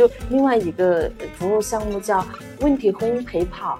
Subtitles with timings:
[0.00, 2.24] 就另外一个服务项目叫
[2.60, 3.76] 问题婚姻陪跑，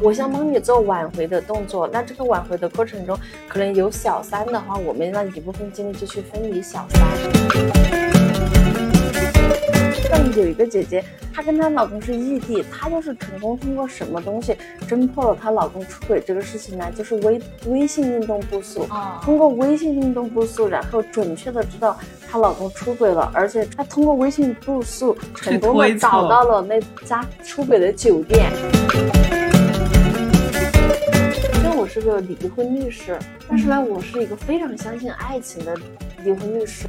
[0.00, 1.90] 我想帮你做挽回的动作。
[1.92, 8.03] 那这个挽回的过程中，可能有小三的话，我们让一部分精力就去分离小三。
[10.36, 14.56] 有一个姐姐，她跟她老公是异地，她就是成功通过什么东西
[14.88, 16.90] 侦破了她老公出轨这个事情呢？
[16.94, 18.86] 就是微微信运动步速，
[19.22, 21.96] 通过微信运动步速，然后准确的知道
[22.28, 28.50] 她老公出轨了，而且她通过微信步速成功的找到了那家出轨的酒店。
[31.32, 33.16] 虽然我是个离婚律师，
[33.48, 35.76] 但是呢，我是一个非常相信爱情的
[36.24, 36.86] 离婚律师。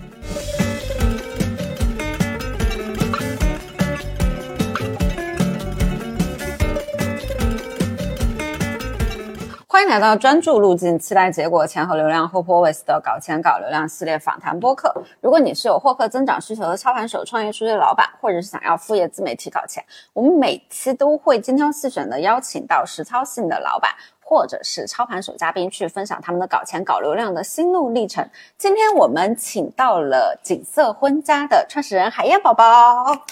[9.75, 14.90] 欢迎来到专注路径，期待结果，前和流量 Hope Always 的搞钱搞流量系列访谈播客。
[15.20, 23.91] 如果你是有获客增长需求的操盘手、创业初级老板，或者是想要副业自媒体搞钱，我们每期都会精挑细选的邀请到实操性的老板，
[24.23, 28.26] 或者是操盘手嘉宾去分享他们的搞钱搞流量的心路历程。
[28.57, 33.26] 今天我们请到了锦瑟婚家的创始人海燕宝宝。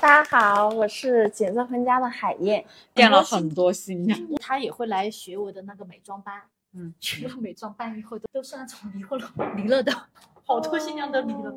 [0.00, 6.40] 大家好，我是锦瑟婚家的海燕，变了很多新娘，她也会来学我的那个美妆班，
[6.72, 9.92] 嗯，学了美妆班以后都都是那种离婚了离了的，
[10.46, 11.54] 好多新娘都离了，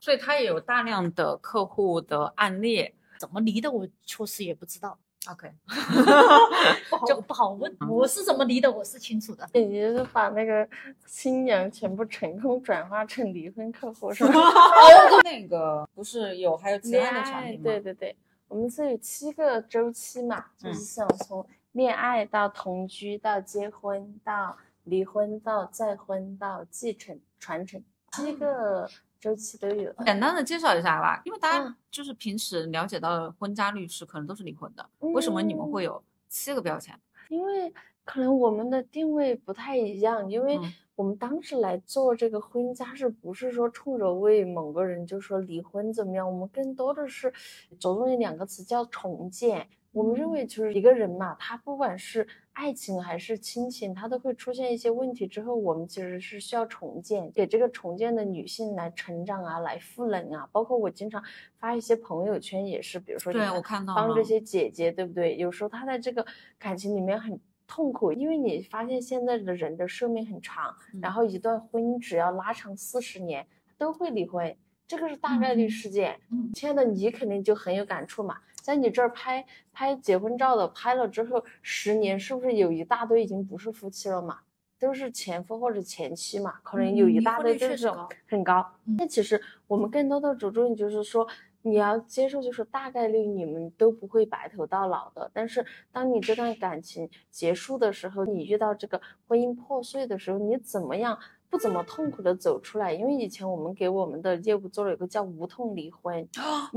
[0.00, 2.92] 所以她也有大量的客户的案例。
[3.16, 4.98] 怎么离的，我确实也不知道。
[5.30, 5.50] OK，
[7.06, 7.74] 就不好问。
[7.88, 9.48] 我是怎么离的，我是清楚的。
[9.54, 10.68] 你是把那个
[11.06, 14.32] 新娘全部成功转化成离婚客户是吧？
[14.36, 17.64] 哦，那个不是有还有其他的产品吗？
[17.64, 18.14] 对对对，
[18.48, 28.86] 我们是有七个周期嘛，就是想从恋爱到同居到结婚到离婚到再婚到继承传承七个。
[29.24, 36.94] 周期都有，简单的介绍一下吧，因为大家就是平时了解到的婚家律师可能都是离婚的，为什么你们会有七个标签？
[37.30, 37.72] 因为
[38.04, 40.60] 可能我们的定位不太一样，因为
[40.94, 46.30] 我们当时来做这个婚家事不是说冲着为某个人就说离婚怎么样？
[46.30, 47.32] 我们更多的是
[47.80, 49.66] 着重于两个词叫重建。
[49.92, 55.26] 我们认为，就是一个人嘛，他不管是爱情还是亲情，它都会出现一些问题。
[55.26, 60.48] 之后，我们其实是需要重建，给这个重建的女性来成长啊，来赋能啊。
[60.52, 61.22] 包括我经常
[61.58, 65.36] 发一些朋友圈，也是，比如说，对我看到帮这些姐姐，对不对？
[65.36, 66.24] 有时候她在这个
[66.56, 70.72] 感情里面很痛苦，因为你发现现在的人的寿命很长，
[71.02, 73.44] 然后一段婚姻只要拉长四十年，
[73.76, 76.20] 都会离婚，这个是大概率事件。
[76.30, 78.36] 嗯，亲爱的，你肯定就很有感触嘛。
[78.64, 79.44] 在你这儿拍
[79.74, 84.38] 拍结婚照的，拍了之后十年，是不是有一大堆已经不是夫妻了嘛？
[84.78, 86.54] 都是前夫或者前妻嘛？
[86.62, 88.64] 可能有一大堆这种很高。
[88.96, 91.28] 那其实我们更多的着重就是说，
[91.60, 95.30] 你要接受，就是大概率你们都不会白头到老的。
[95.34, 101.18] 但是当你这段感情结束的时候，你遇到这个婚姻破碎的时候，你怎么样？
[101.50, 106.26] 不怎么痛苦的走出来，因为以前我们给我们的业务做了一个叫无痛离婚，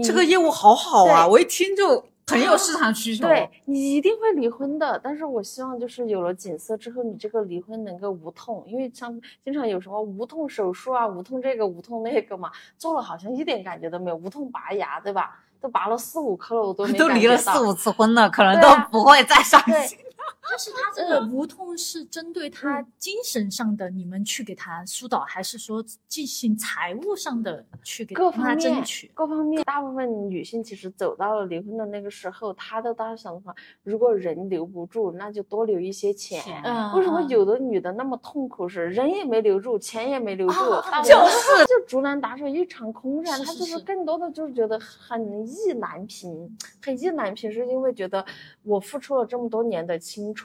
[0.03, 3.25] 这个业务好好啊，我一听就很有市场需求。
[3.27, 15.39] 对你一定会离婚的，但是我希望就是有了景色之后，你这个离婚能够无痛，因为像经常有什么无痛手术啊、无痛这个、无痛那个嘛，做了好像一点感觉都没有，无痛拔牙对吧？
[15.59, 19.97] 都拔了四五颗了，我都没都离了四五次婚了，可能都不会再上心。
[20.49, 29.11] 但是他这个无痛是针对他精神上的，你们去给他疏导，还是说进行财务上的去给他争取？
[29.13, 33.53] 各方面，大部分女性其实走到了离婚的那个时候，她都当时想的话，
[33.83, 36.43] 如果人留不住，那就多留一些钱。
[36.63, 38.67] 嗯，为什么有的女的那么痛苦？
[38.67, 40.59] 是人也没留住，钱也没留住，
[41.03, 43.37] 就是就竹篮打水一场空噻。
[43.39, 48.25] 她就是更多的就是觉得很意难平，很意难平，是因为觉得
[48.63, 50.36] 我付出了这么多年的青春，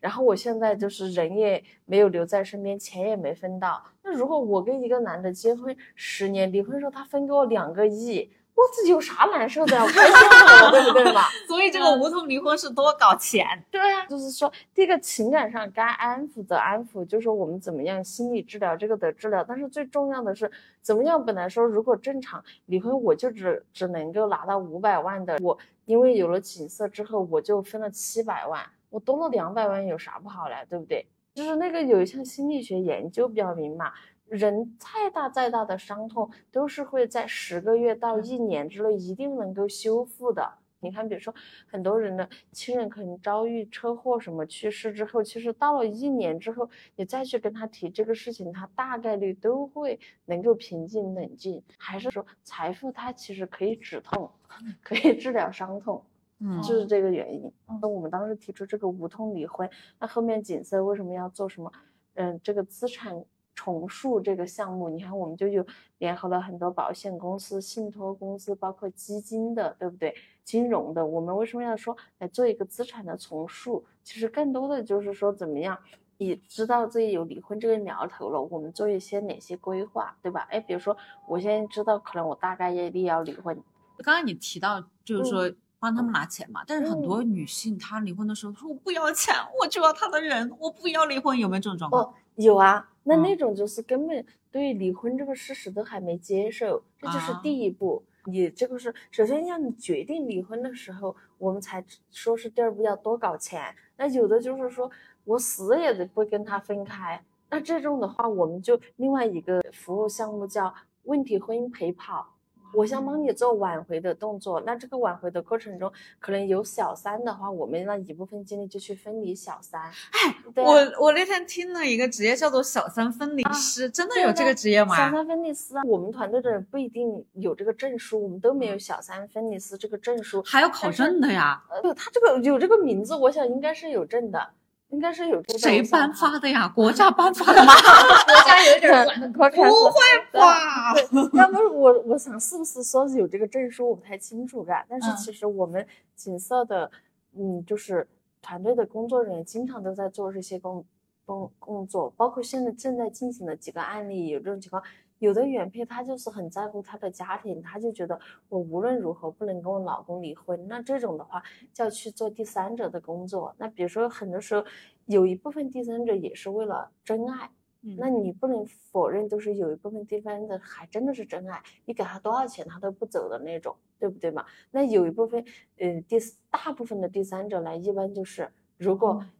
[0.00, 3.82] 然后我现在就是人也没有留在身边，钱也没分到。
[4.02, 9.86] 那如果我跟一个男的结婚十年，离婚时候他分给我两个亿，我自己有啥难受的呀？
[9.86, 11.20] 开心了，对不对嘛？
[11.46, 13.46] 所以这个无痛离婚是多搞钱。
[13.70, 19.44] 对呀，就是说这个情感上该安抚的安抚，就是我们怎么样心理治疗这个的治疗。
[19.44, 20.50] 但是最重要的是
[20.80, 21.22] 怎么样？
[21.22, 28.62] 本来说如果正常离婚，我就只只能够拿到五百万的，我因为有了景色之后，我就分了七百万。
[28.90, 30.66] 我多了两百万有啥不好嘞？
[30.68, 31.06] 对不对？
[31.32, 33.92] 就是那个有一项心理学研究表明嘛，
[34.26, 40.52] 人再大再大的伤痛都是会在十个月到一年之内一定能够修复的。
[40.82, 41.32] 你看，比如说
[41.66, 51.62] 很多人的亲人可能遭遇车祸什么去世之后，其实到了一年之后，你再去跟他提这个事情，他大概率都会能够平静冷静。
[51.76, 54.30] 还是说财富它其实可以止痛，
[54.82, 56.02] 可以治疗伤痛，
[56.40, 57.52] 嗯就是这个原因。
[57.80, 61.70] 那我们当时提出这个无痛离婚，那后面景色为什么要做什么？
[62.14, 63.24] 嗯，这个资产。
[63.52, 65.66] 重塑这个项目，你看我们就有
[65.98, 70.14] 联合了很多保险公司、信托公司，包括基金的，对不对？
[70.44, 73.84] 金融的，我们为什么要说来做一个资产的重塑？
[74.02, 75.78] 其实更多的就是说怎么样，
[76.16, 80.46] 你知道自己有离婚这个苗头了，我们做一些哪些规划，对吧？
[80.50, 80.96] 哎，比如说
[81.28, 83.54] 我现在知道可能我大概率要离婚，
[83.98, 92.04] 刚刚你提到就是说帮他们拿钱嘛，但是很多女性她离婚的时候说我不要钱，我就要他的人，我不要离婚，有没有这种状况？
[92.04, 92.86] 哦，有啊。
[93.02, 98.04] 那嗯那种就是根本对离婚这个事实都还没接受，这就是啊第一步。
[98.26, 103.74] 你这个是首先要你决定离婚的时候，我们才说是第二步要多搞钱。
[103.96, 104.90] 那有的就是说
[105.24, 110.72] 我死也得不跟他分开，那这种的话，我们就另外一个服务项目叫
[111.04, 112.36] 问题婚姻陪跑。
[112.72, 119.80] 我想帮你做挽回的动作，那这个挽回的过程中，可能有小三的话，我们那一部分精力就去分离小三。
[119.82, 124.96] 哎，对啊我我那天听了一个职业叫做小三分离师，真的有这个职业吗？
[124.96, 130.42] 小三分离师啊，我们团队的人不一定有这个证书，我们都没有小三分离师这个证书。
[130.44, 131.62] 还要考证的呀？
[131.70, 134.50] 呃，他这个有这个名字，我想应该是有证的，
[134.90, 135.42] 应该是有。
[135.58, 136.68] 谁颁发的呀？
[136.68, 137.72] 国家颁发的吗？
[138.26, 140.00] 国家有点管的 不会
[140.32, 140.92] 吧？
[140.94, 144.84] 对，要不我我想是不是说是有这个证书，我不太清楚嘎。
[144.88, 146.90] 但是嗯其实我们景色的，
[147.36, 148.06] 嗯，就是
[148.42, 150.84] 团队的工作人员经常都在做这些工
[151.24, 154.82] 工工作，包括现在正在进行的几个案例有这种情况。
[155.20, 158.18] 有的原配她就是很在乎她的家庭，她就觉得
[158.48, 160.66] 我无论如何不能跟我老公离婚。
[160.66, 161.40] 那这种的话
[161.72, 163.54] 就要去做第三者的工作。
[163.56, 164.64] 那比如说很多时候
[165.06, 167.48] 有一部分第三者也是为了真爱。
[167.82, 174.44] 嗯那你不能否认，就是有一部分第三者还真的是真爱，你给他多少钱他都不走的那种，对不对嘛？
[174.70, 175.42] 那有一部分，
[175.78, 176.18] 呃，第
[176.50, 179.30] 大部分的第三者呢，一般就是如果嗯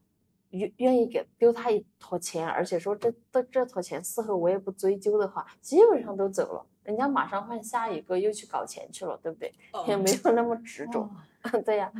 [0.50, 9.52] 愿愿意给丢他一坨钱，而且说这这这坨钱事后我也不追究的话，基本上都走了，人家马上换下一个又去搞钱去了，对不对？
[9.86, 11.10] 也没有那么执着，哦
[11.64, 11.92] 对呀、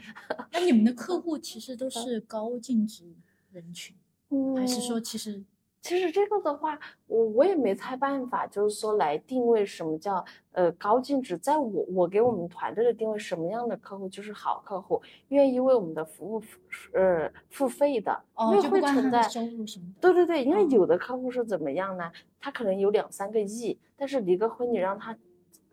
[0.52, 3.14] 那你们的客户其实都 是高净值
[3.52, 3.96] 人群，
[4.30, 5.42] 嗯，还是说其实
[5.80, 10.22] 其实这个的话，我我也没太办法，就是说来定位什么叫
[10.52, 16.58] 呃高净值，在我我给我们团队的定位，什么样的客户就是好客户，愿意为我们的服务付
[16.92, 22.12] 呃付费的，哦，因为就会存在管他的收入什么的，对对对，因为嗯有的客户是怎么样呢？
[22.38, 25.16] 他可能有两三个亿，但是离个婚你让他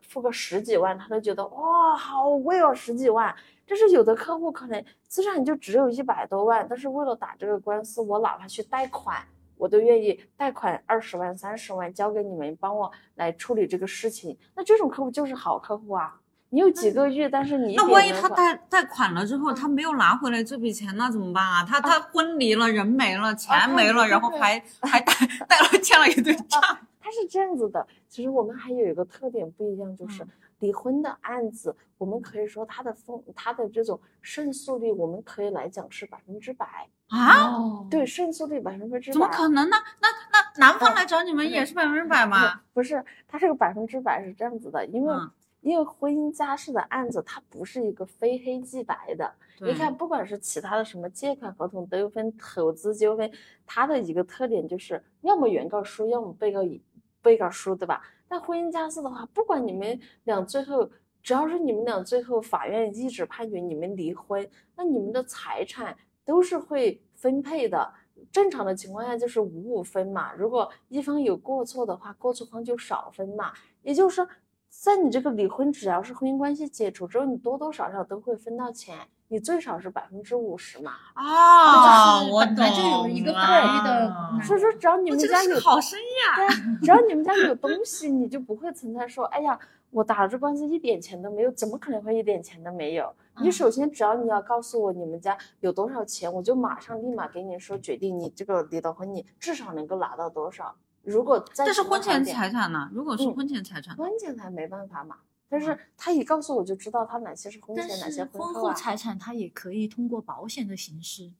[0.01, 3.35] 付个十几万，他都觉得哇好贵哦，十几万。
[3.69, 9.21] 但是有的客户可能资产就只有一百多万，但是为了打这个官司，我哪怕去贷款，
[9.57, 14.37] 我都愿意贷款二十万、三十万交给你们，帮我来处理这个事情。
[14.55, 16.19] 那这种客户就是好客户啊！
[16.49, 21.63] 你有几个月，但是你那万一他贷贷款了之后，他没有拿回来这笔钱，那怎么办啊？
[21.65, 25.13] 他他婚离了，人没了，钱没了，然后还 还贷
[25.47, 26.61] 贷了欠了一堆账，
[27.01, 36.87] 他是这样子的，其实我们还有一个特点不一样，就是嗯离婚的案子，我们可以说它的风，它的这种胜诉率，我们可以来讲是百分之百。
[37.07, 37.51] 啊？
[37.51, 39.13] 哦，对，胜诉率百分之百。
[39.13, 39.77] 怎么可能呢？
[40.01, 42.61] 那那男方来找你们也是百分之百吗？
[42.73, 49.29] 不是，它这个百分之百是这样子的，因为、嗯因为婚姻家事的案子，它不是一个非黑即白的。
[49.59, 53.29] 你看，不管是其他的什么借款合同纠纷、投资纠纷，
[53.65, 56.81] 它的一个特点就是要么原告输，要么被告赢
[57.21, 58.01] 被告输，对吧？
[58.27, 60.89] 但婚姻家事的话，不管你们俩最后，
[61.21, 67.93] 只要是你们俩最后法院一纸判决你们离婚，那你们的财产都是会分配的。
[68.31, 73.53] 正常的情况下就是五五分嘛，如果一方有过错的话，过错方就少分嘛。
[73.83, 74.27] 也就是说，
[74.69, 78.97] 在你这个离婚，只要是婚姻关系解除之后，你多多少少都会分到钱，
[79.29, 80.93] 你最少是百分之五十嘛。
[81.13, 86.35] 啊，就是我本来就有一个法律的所以说，只要你们家有好生意啊！
[86.35, 89.59] 对啊，只要你们家有东西，你就不会存在说，哎呀，
[89.91, 93.13] 我打了这官司一点钱都没有，怎么可能会一点钱都没有？
[93.39, 100.75] 你嗯首先只要你要告诉我你们家有多少钱，我就马上立马给你说决定，你这个离了婚，你至少能够拿到多少。
[101.03, 102.89] 如果再但是婚前财财产呢？
[102.91, 105.17] 如果是嗯婚前财产，婚前财没办法嘛，
[105.49, 111.31] 但是他一告诉我就知道他哪些是婚但前，哪些婚后婚后啊，财产他也可以通过保险的形式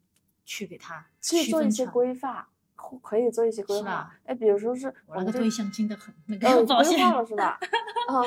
[0.45, 2.49] 去给他去做一些规划。
[3.01, 4.19] 可以做一些规划是吧。
[4.25, 7.59] 哎，比如说是我那个对象精得很，那呃个 保险规划了是吧？
[8.07, 8.23] 哦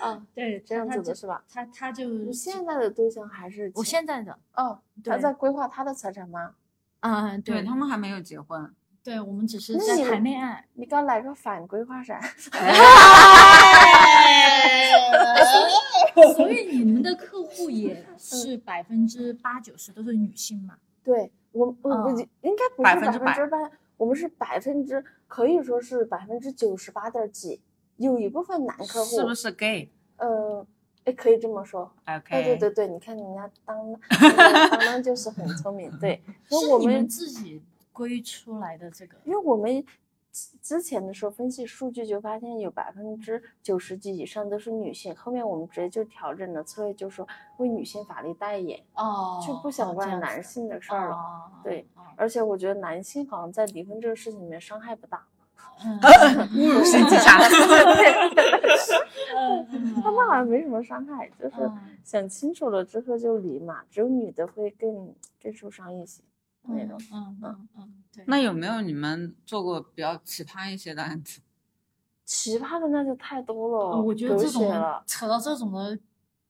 [0.00, 1.44] 哦， 对这样子的是吧？
[1.48, 6.54] 他他就你现在的对象还是我现在的哦，他在规划他的财产吗？
[7.00, 8.72] 嗯，对对他们还没有结婚。
[9.06, 10.66] 对，我们只是在谈恋爱。
[10.74, 12.18] 你刚来个反规划噻？
[16.34, 20.74] 所以你们的客户也是百分之八九十都是女性嘛？
[21.04, 27.60] 对我我我嗯应该不是百百分之分之百，我们是百分之可以说是百分之九十八点几，
[27.98, 29.88] 有一部分男客户是不是 gay？
[30.16, 30.66] 嗯，
[31.04, 31.92] 哎，可以这么说。
[32.08, 33.78] OK，对对对对，你看人家 当
[34.20, 34.36] 当
[34.70, 36.20] 当当就是很聪明，对，
[36.50, 37.62] 那我们们自己
[37.96, 39.82] 归出来的这个因为我们
[40.30, 47.26] 之之前的时候分析数据就发现有百分之九十几以上都是女性，后面我们直接就调整了策略，就说
[47.56, 51.14] 为女性法律代言，哦就不想管男性的事儿了。
[51.14, 55.26] 哦对，哦而且我觉得男性好像在离婚这个事情里面伤害不大，
[55.82, 57.40] 嗯侮辱性极强。
[59.38, 66.22] 嗯嗯 他们好像没什么伤害，就是嗯想清楚了之后就离嘛，只有女的会更更受伤一些
[66.68, 67.00] 那种。
[67.12, 68.24] 嗯嗯嗯，对。
[68.26, 71.40] 那有没有你们做过比较奇葩一些的案子？
[72.24, 74.68] 奇葩的那就太多了，呃我觉得这种。
[75.06, 75.98] 扯到这种的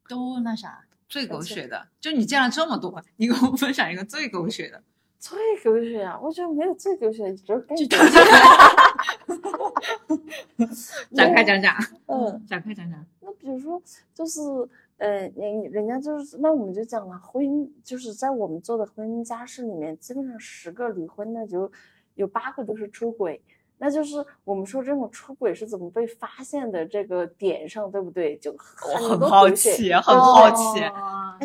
[0.08, 4.82] 都那啥，最狗血的，就你见了这么多，你给我分享一个最狗血的。
[5.18, 6.18] 最狗血啊！
[6.20, 7.87] 我觉得没有最狗血，只有狗血。
[11.14, 11.75] 展开讲讲，
[12.06, 13.04] 嗯，展开讲讲。
[13.20, 13.82] 那比如说，
[14.14, 14.40] 就是
[14.98, 21.70] 呃，人人家就是，那我们就讲了，婚姻就是在我们做的婚姻家事里面，基本上十个离婚的就
[22.14, 23.40] 有八个都是出轨。
[23.78, 28.34] 那就是我们说这种出轨是怎么被发现的这个点上，对不对？
[28.38, 30.80] 就很很好奇，很好奇。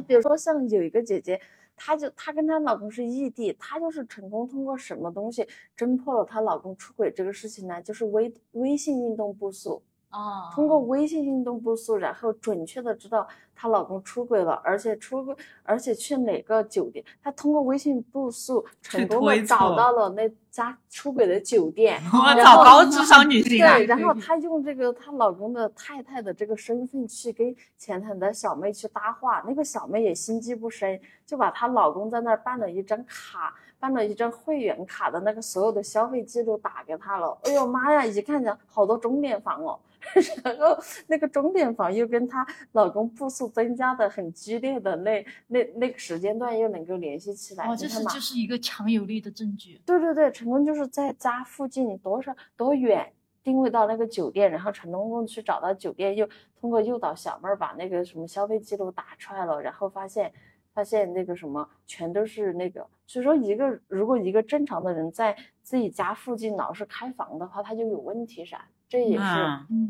[0.07, 1.41] 比如说像有一个姐姐，
[1.75, 5.45] 她就她跟她老公是异地，她就是成功通过什么东西
[5.77, 7.81] 侦破了她老公出轨这个事情呢？
[7.81, 23.77] 就是微微信运动步数，哦，通过微信运动步数，然后准确的知道她老公出轨了，而且出轨，而且去哪个酒店，她通过微信步数成功的找到了那家出轨的酒店， 我然操，高智商女性啊！
[23.77, 37.35] 对，然后她用这个她老公的太太的这个身份去跟前台的小妹去搭话，那个小妹也心机不深，就把她老公在那儿办了一张卡，办了一张会员卡的那个所有的消费记录打给他了。
[37.43, 39.79] 哎呦妈呀，一看见好多钟点房哦，
[40.45, 49.81] 然后那个钟点房又跟她老公步数增加的很激烈的那那那个时间段又能够联系起来，哦，这是就是一个强有力的证据。
[49.83, 53.11] 对对对，成功就是在家附近多少多远
[53.43, 60.31] 定位到那个酒店，然后成功去找到酒店，又通过诱导小妹儿把那个什么消费记录打出来了，然后发现
[60.73, 69.23] 发现那个什么全都是那个，所以说一个如果一个正常的人在自己家附近老是开房的话，他就有问题噻，这也是。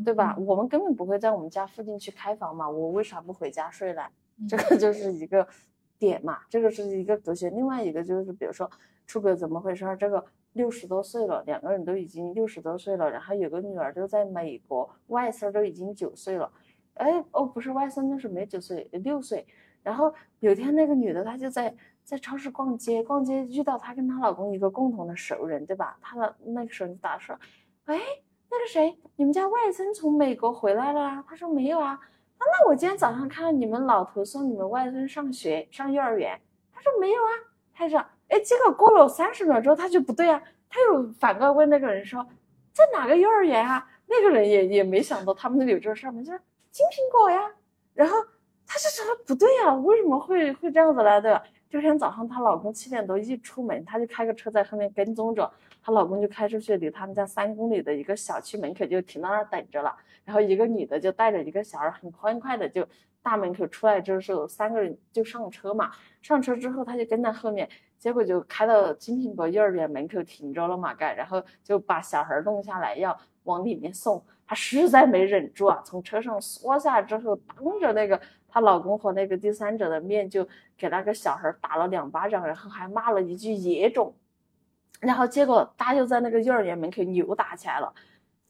[0.04, 0.36] 对吧？
[0.38, 4.02] 我们根本不会在我们家附近去开房嘛，我为啥不回家睡嘞？
[4.48, 5.46] 这个就是一个
[5.98, 7.48] 点嘛，这个是一个隔绝。
[7.50, 8.68] 另外一个就是，比如说
[9.06, 9.96] 出轨怎么回事儿？
[9.96, 10.24] 这个
[10.54, 16.50] 六十多岁了，两个人都已经六十多岁了，然后有个女儿都在美国，外孙都已经九岁了，
[16.94, 19.46] 哎哦不是外孙，那是没九岁，六岁。
[19.82, 21.74] 然后有天那个女的她就在
[22.04, 25.96] 在超市逛街，逛街遇到她跟她老公一个共同的熟人，对吧？
[26.00, 27.38] 她的那个时候就打说，
[27.86, 28.00] 哎。
[28.54, 31.24] 那个谁，你们家外甥从美国回来了啊？
[31.26, 31.92] 她说没有啊。
[31.92, 31.98] 啊
[32.38, 36.38] 那我今天早上看到你们老头送你们外孙上学上幼儿园，
[36.70, 37.30] 她说没有啊。
[37.72, 37.98] 他说，
[38.28, 42.22] 哎，结果过了三十秒之后，他就不对啊，他又反过来问那个人说，
[42.74, 43.88] 在哪个幼儿园啊？
[44.06, 46.38] 那个人也也没想到他们那里有这事儿嘛，就是
[46.70, 47.50] 金苹果呀。
[47.94, 48.18] 然后
[48.72, 51.42] 她就觉得不对呀、为什么会会这样子来的？
[51.68, 55.52] 第二天早上，她老公七点多一出门，她就开个车在后面跟踪着，
[55.82, 59.94] 她老公就开出去，离他们家三公里的一个小区门口就停到那儿等着了。
[60.24, 62.82] 然后一个女的就带着一个小孩，很欢快的就
[63.22, 65.90] 大门口出来之后，三个人就上车嘛。
[66.22, 74.24] 上车之后，她就跟在后面，结果就开到金苹果幼儿园门口停着了嘛，该，然后就把小孩儿弄下来要往里面送。
[74.46, 78.20] 她实在没忍住啊，从车上缩下之后，当着那个
[78.52, 84.14] 她老公和那个第三者的面，就给那个小孩打了两巴掌，然后还骂了一句野种。
[85.00, 87.92] 然后结果她就在那个幼儿园门口扭打起来了。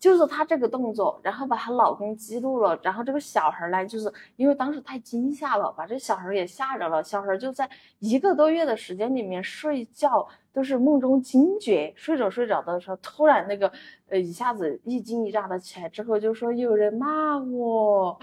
[0.03, 7.01] 就是她这个动作，然后把她老公激怒了，然后这个小孩呢，就是因为当时太惊吓了，把这小孩也吓着了。
[7.05, 13.71] 小孩就在一个多月的时间里面睡觉都是梦中惊觉，睡着睡着的时候，突然那个
[14.09, 18.19] 呃一下子一惊一乍的起来之后，就说有人骂我，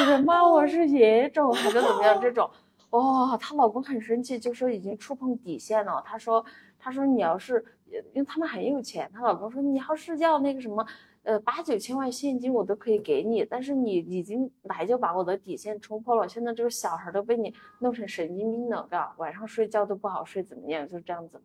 [0.00, 2.50] 有人骂我 是野种还是怎么样这种。
[2.90, 6.02] 哇，她老公很生气，就说已经触碰底线了。
[6.04, 6.44] 她说，
[6.80, 7.64] 她说你要是，
[8.12, 10.84] 因为他们很有钱，她老公说你要是要那个什么，
[11.24, 20.86] 呃，八九千万现金我都可以给你，但是你已经来就把我的底线冲破了，现在这个小孩都被你弄成神经病了，嘎，晚上睡觉都不好睡，怎么样？
[20.86, 21.42] 就是这样子的。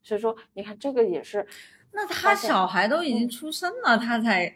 [0.00, 1.46] 所以说，你看这个也是，
[1.92, 4.50] 那他小孩都已经出生了，他才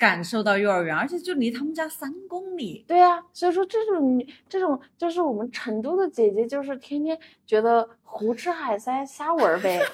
[0.00, 2.82] 感受到幼儿园，而且就离他们家三公里。
[2.88, 9.78] 对呀，所以说这种这种就是我们成都的姐姐，就是天天觉得胡吃海塞瞎玩呗。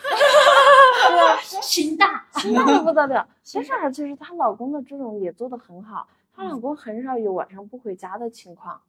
[1.08, 3.28] 对啊， 心大，心大的不得了。
[3.42, 3.68] 其实
[4.16, 8.80] 她老公的这种也做得很好，她老公很少有晚上不回家的情况，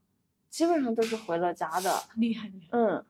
[0.52, 1.92] 基本上都是回了家的。
[2.16, 2.78] 厉害厉害。
[2.78, 3.04] 嗯。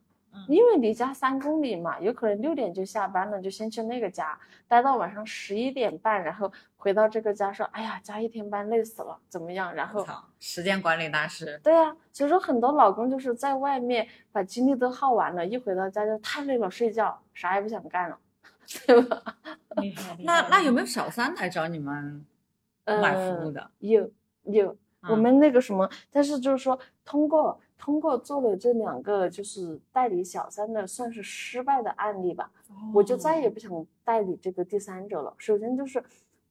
[0.48, 10.06] 因为离家三公里嘛，有可能六点就下班了，就先去那个家待到晚上十一点半，然后回到这个家说：“哎呀，加一天班累死了，怎么样？”然后
[10.40, 11.60] 时间管理大师。
[11.64, 18.18] 对啊，其实很多老公就是在外面把精力都耗完了，一回到家就太累了，睡觉，啥也不想干了，
[18.86, 19.22] 对吧？
[20.24, 22.26] 那那有没有小三来找你们
[22.86, 23.70] 买服务的？
[23.80, 24.10] 有
[24.44, 24.78] 有，
[25.10, 27.60] 我们那个什么，但是就是说通过。
[27.78, 32.52] 通过做了这两个就是代理小三的，算是失败的案例吧。
[32.94, 35.34] 我就再也不想代理这个第三者了。
[35.38, 36.04] 首先就是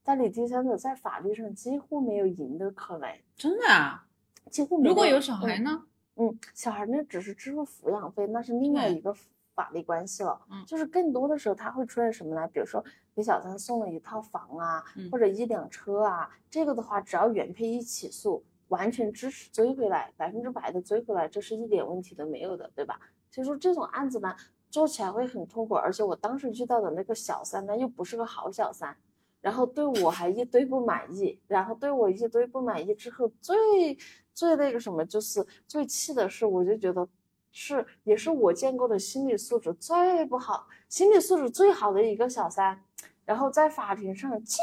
[0.03, 4.07] 代理第三者在法律上几乎没有赢的可能，真的啊，
[4.49, 4.89] 几乎没有。
[4.89, 5.83] 如果有小孩呢？
[6.15, 9.13] 嗯，小孩呢只是支付抚养费，那是另外一个
[9.53, 10.41] 法律关系了。
[10.49, 12.47] 嗯，就是更多的时候他会出现什么呢？
[12.53, 18.43] 比如说给小三送了一套房啊，或者一辆车啊，这个的话只要原配一起诉。
[18.69, 22.99] 完全支持追回来，百分之百的追回来，这是一点问题都没有的，对吧？
[23.29, 24.35] 所以说这种案子呢，
[24.69, 28.95] 做起来会很痛苦，而且我当时遇到的那个小三呢，又不是个好小三，
[29.41, 33.97] 然后对我还一堆不满意，然后对我一堆不满意之后，最
[34.33, 37.07] 最那个什么，就是最气的是，我就觉得
[37.51, 42.83] 是也是我见过的心理素质最不好、心理素质最好的一个小三，
[43.25, 44.59] 然后在法庭上尽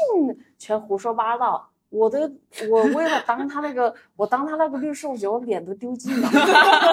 [0.57, 1.71] 全胡说八道。
[1.95, 2.29] 我的，
[2.69, 6.29] 我为了当他那个，我当他那个律师，我觉得我脸都丢尽了，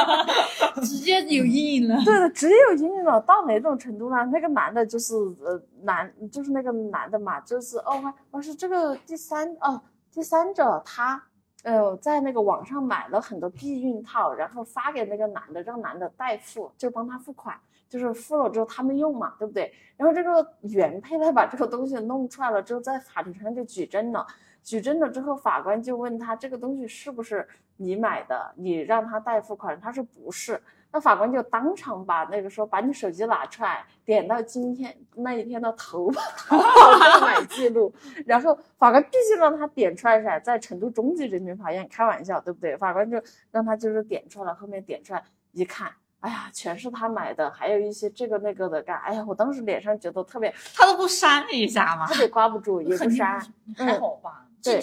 [0.82, 2.00] 直接有阴影了。
[2.04, 3.20] 对的，直接有阴影了。
[3.22, 4.24] 到哪种程度呢？
[4.32, 9.80] 那个男的，就是呃男，就是那个男的嘛，就是哦，我是这个第三哦，
[10.12, 11.20] 第三者他
[11.64, 17.56] 呃在那个网上买了很多避孕套，然后发给那个男的，让男的代付，就帮他付款，
[17.88, 19.72] 就是付了之后他们用嘛，对不对？
[19.96, 24.24] 然后这个原配他把这个东西弄出来了之后，在法庭上就举证了。
[24.62, 27.46] 举证了之后，法官就问他这个东西是不是
[27.76, 28.52] 你买的？
[28.56, 30.60] 你让他代付款，他说不是。
[30.94, 37.90] 那法官就当场把那个说把你手机拿出来，点到今天那一天的投淘宝购买记录，
[38.26, 42.76] 然后法官必须让他点出来噻，在成都中级人民法院开玩笑，对不对？
[42.76, 43.18] 法官就
[43.50, 52.06] 让他就是点出来，后面点出来一看，哎呀，全是他买的，还有一些这个那个的干，哎呀，我当时脸上觉得特别，他都不删一下吗？
[52.06, 53.40] 特别挂不住，也不删，
[53.78, 54.46] 还好吧？
[54.62, 54.80] 对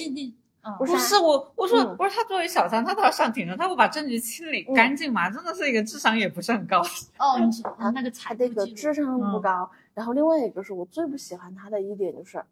[0.77, 5.29] 不是我，我说不是他作为小三，他都要上庭了，他不把证据清理干净吗？
[5.29, 6.81] 真的是一个智商也不是很高。
[7.17, 7.39] 哦，
[7.79, 9.69] 他那个才那个智商不高。
[9.93, 12.43] 然后另外一个是我最不喜欢他的一点就是，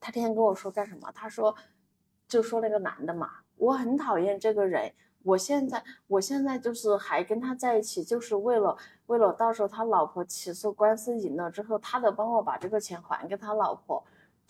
[0.00, 1.10] 他天天跟我说干什么？
[1.14, 1.54] 他说，
[2.26, 4.92] 就说那个男的嘛，我很讨厌这个人。
[5.22, 8.76] 我现在我现在就是还跟他在一起，就是为了
[9.06, 14.02] 为了到时候他老婆起诉官司赢了之后，他得帮我把这个钱还给他老婆。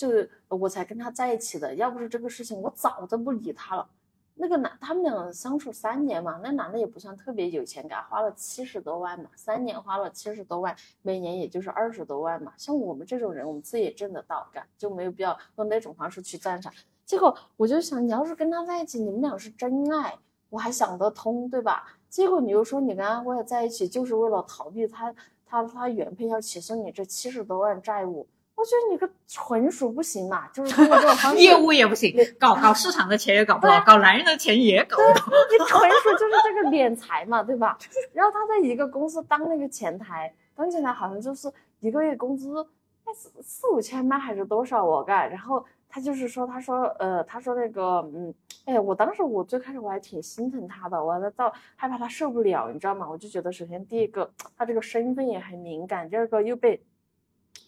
[0.03, 0.09] 就
[0.49, 3.89] 我才跟他在一起的，要不是这个事情，我早都不理他了。
[4.35, 12.53] 那个男，他们两个相处三年嘛，那男的也不算特别有钱，给他花了七十多万嘛，三年花了七十多万，每年也就是二十多万嘛。
[12.57, 16.73] 像我们这种人，我们自己也挣得到，干就没有必要用那种方式去赚钱。
[17.05, 20.19] 结果我就想，你要是跟他在一起，你们俩是真爱，
[20.51, 21.97] 我还想得通，对吧？
[22.09, 25.15] 结果你又说你跟阿辉在一起，就是为了逃避他
[25.47, 28.27] 他他原配要起诉你这七十多万债务。
[28.55, 35.27] 我觉得你个纯属不行嘛，就是通过这种方式， 业务也不行，搞搞市场的钱也搞不到，搞男人的钱也搞不到。
[35.51, 37.77] 你纯属就是这个敛财嘛，对吧？
[38.13, 42.65] 然后他在一个公司当那个前台，当前台好像就是一个月工资
[43.15, 44.19] 四四五千吗？
[44.19, 44.85] 还是多少？
[44.85, 45.29] 我干。
[45.29, 48.33] 然后他就是说，他说，呃，他说那个，嗯，
[48.67, 53.09] 哎，我当时我最开始我还挺心疼他的，我到害怕他受不了，你知道吗？
[53.11, 56.81] 我就觉得，首先第一个，他这个身份也很敏感，第二个又被。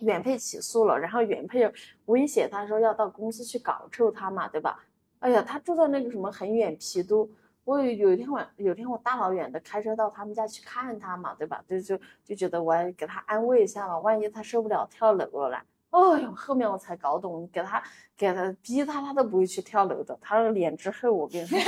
[0.00, 1.72] 原配起诉了，然后原配
[2.06, 4.84] 威胁他说要到公司去搞臭他嘛，对吧？
[5.20, 7.28] 哎呀，他住在那个什么很远郫都，
[7.64, 11.64] 我有一天晚有一天我大老远的开车到他们家去看他嘛，对吧？
[11.66, 15.56] 就就就觉得我要给他安慰一下嘛，万一他受不了跳楼了呢。
[15.90, 17.82] 哎呦，后面我才搞懂，给他
[18.16, 20.18] 给他逼他，他都不会去跳楼的。
[20.20, 21.58] 他那个脸之厚，我跟你说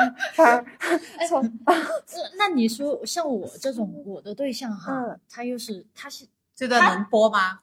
[0.34, 0.62] 他
[1.28, 1.76] 从那
[2.36, 6.26] 那你说像我这种我的对象哈，嗯他又是他是
[6.60, 7.60] 这段能播吗？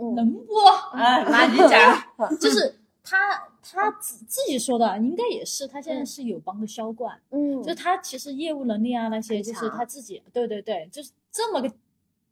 [0.00, 0.14] 嗯。
[0.16, 2.02] 能播，啊，那你讲。
[2.40, 3.16] 就是他
[3.62, 7.62] 他自自己说的，应该也是，他现在是有帮的销冠，嗯。
[7.62, 11.72] 就他其实业务能力啊那些，就是他自己，对对对，就是这么个，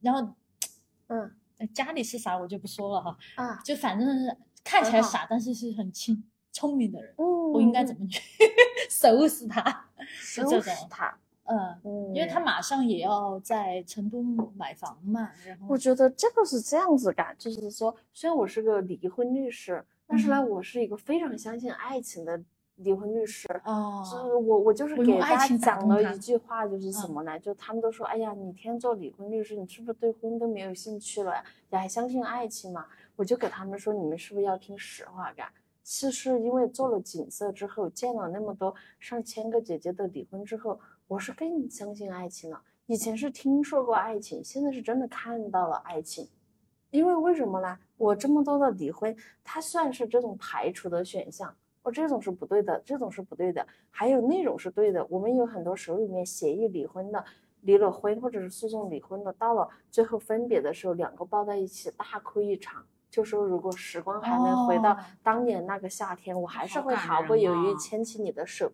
[0.01, 0.35] 然后
[1.07, 1.31] 嗯。
[1.59, 3.61] 呃家里是啥我就不说了哈，啊。
[3.65, 6.21] 就反正是看起来傻，但是是很聪
[6.51, 8.21] 聪明的人，嗯，我应该怎么去
[8.91, 9.85] 收拾他？
[10.09, 10.75] 收这种。
[10.75, 11.17] 拾他？
[11.51, 14.23] 嗯，嗯，因为他马上也要在成都
[14.57, 22.41] 买房嘛，然后我觉得这个是这样子感，就是说，虽然我是个离婚律师，但是呢，嗯我是一个非常相信爱情的
[22.77, 23.49] 离婚律师。
[23.65, 27.39] 哦，就是我，我就是给大家用爱情讲了一句话，就是什嗯么呢？
[27.41, 31.45] 就他们都说，哎呀，你天天做离婚律师，你是不是对婚都没有兴趣了呀？
[31.71, 32.87] 你还相信爱情吗？
[33.17, 35.49] 我就给他们说，你们是不是要听实话干？
[35.83, 40.79] 其实因为做了景色之后，见了那么多上千个姐姐的离婚之后，
[41.11, 42.63] 我是更相信爱情了。
[42.87, 46.29] 以前是听说过爱情，现在是真的看到了爱情。
[46.93, 47.77] 因为为什么呢？
[47.97, 51.53] 我这么多的离婚，它算是这种排除的选项。
[51.83, 55.05] 哦，这种是不对的，这种是不对的，还有那种是对的。
[55.11, 57.25] 我们有很多手里面协议离婚的，
[57.63, 68.71] 离了婚或者是诉讼离婚的，到了最后分别的时候，两个抱在一起大哭一场，就说如果时光还能回到哦当年那个夏天，我还是会毫不犹豫啊牵起你的手。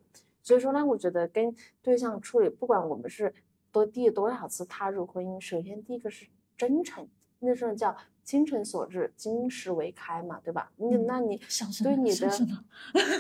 [0.47, 3.35] 所以说呢，我觉得跟对象处理，不管我们是
[3.73, 6.25] 多第多少次踏入婚姻，首先第一个是
[6.57, 7.09] 真诚，
[7.41, 10.71] 那时候叫精诚所至，金石为开嘛，对吧？
[10.77, 11.37] 你嗯那你
[11.83, 12.31] 对你的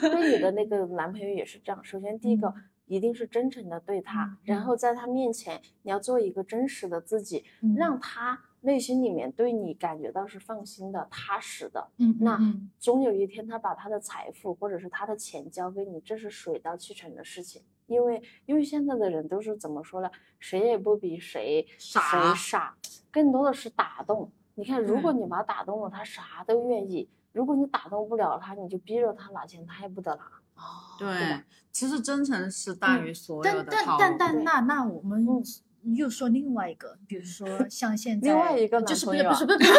[0.00, 1.82] 对你的那个男朋友也是这样。
[1.82, 2.54] 首先第一个嗯
[2.86, 11.88] 一定是真诚的对他嗯，然嗯后在他面前你要做一个真实的自己，嗯让他内心里面对你感觉到是放心的、踏实的。
[11.98, 17.62] 嗯那嗯终有一天，他把他的财富或者是他的钱交给你，这是水到渠成的事情。
[17.86, 20.10] 因为因为现在的人都是怎么说呢？
[20.40, 22.76] 谁也不比谁傻谁傻，
[23.12, 24.30] 更多的是打动。
[24.56, 30.24] 你看，如果你把他打动了，他啥都愿意；如果你打动不了他，你就逼着他拿钱，他也不得拿。
[30.56, 31.08] 哦对
[31.72, 33.98] 其实真诚是大于所有但但的套路。
[34.00, 35.26] 但但那那我们
[35.84, 39.70] 嗯又说另外一个，比如说 像现在另外一个男就是不朋友啊是不是不是！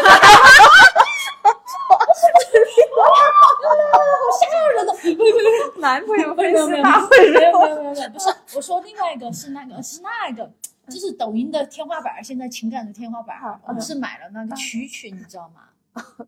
[5.80, 10.52] 男朋友没有没有没有没有没有没有没有，不是，我说另外一个是那个是那个，
[10.90, 13.38] 就是抖音的天花板，现在情感的天花板。
[13.68, 15.62] 我不是买了那个曲曲，你知道吗？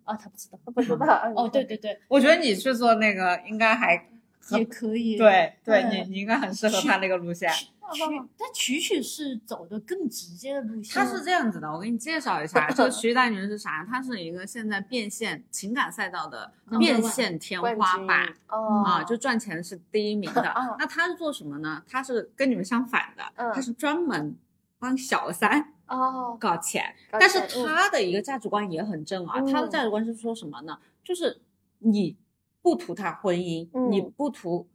[0.06, 0.58] 啊，他不知道。
[0.74, 1.32] 不知道。
[1.36, 4.10] 哦，对对对，我觉得你去做那个应该还
[4.58, 5.18] 也可以。
[5.18, 7.50] 对对，嗯你你应该很适合他那个路线。
[7.92, 8.04] 曲，
[8.38, 10.94] 但曲曲是走的更直接的路线。
[10.94, 13.84] 它是这样子的，我给你介绍一下，这个 徐大女是啥？
[13.84, 18.28] 她是一个现在变现情感赛道的变现天花板。
[18.48, 20.76] 哦啊，就赚钱是第一名的啊。
[20.78, 21.84] 那他是做什么呢？
[21.90, 24.36] 他是跟你们相反的，嗯他是专门
[24.78, 29.42] 帮小三哦，搞钱，搞但是他的一个价值观也很正啊。
[29.52, 30.78] 他的嗯价值观是说什么呢？
[31.04, 31.42] 就是
[31.80, 32.16] 你
[32.62, 34.67] 不图他婚姻，你嗯不图。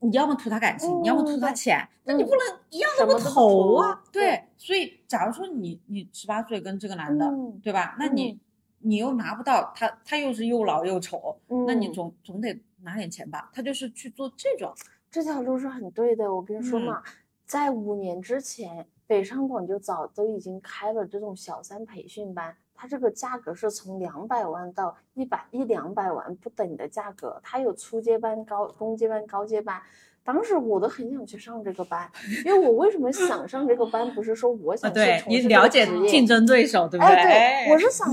[0.00, 4.00] 你要么图他感情，你要么嗯图他钱，那你嗯不能一样都不投啊。
[4.12, 7.96] 对对，所以假如说你你十八岁跟这个男的，嗯对吧？
[7.98, 8.40] 那你嗯
[8.78, 13.50] 你又拿不到他，他又是又老又丑，那你嗯总总得拿点钱吧？
[13.52, 14.72] 他就是去做这种，
[15.10, 16.32] 这条路是很对的。
[16.32, 17.02] 我跟你说嗯嘛，
[17.44, 29.82] 在五年之前，北上广就早都已经开了这种小三培训班，它这个价格是从两百万到一百一两百万不等的价格，它有初阶班、高中阶班、高阶班。
[30.28, 32.06] 当时我都很想去上这个班，
[32.44, 37.32] 因为我为什么想上这个班，不是说我啊，想去对从事这你了解竞争对手，对不哎，对？
[37.32, 38.06] 对，我是想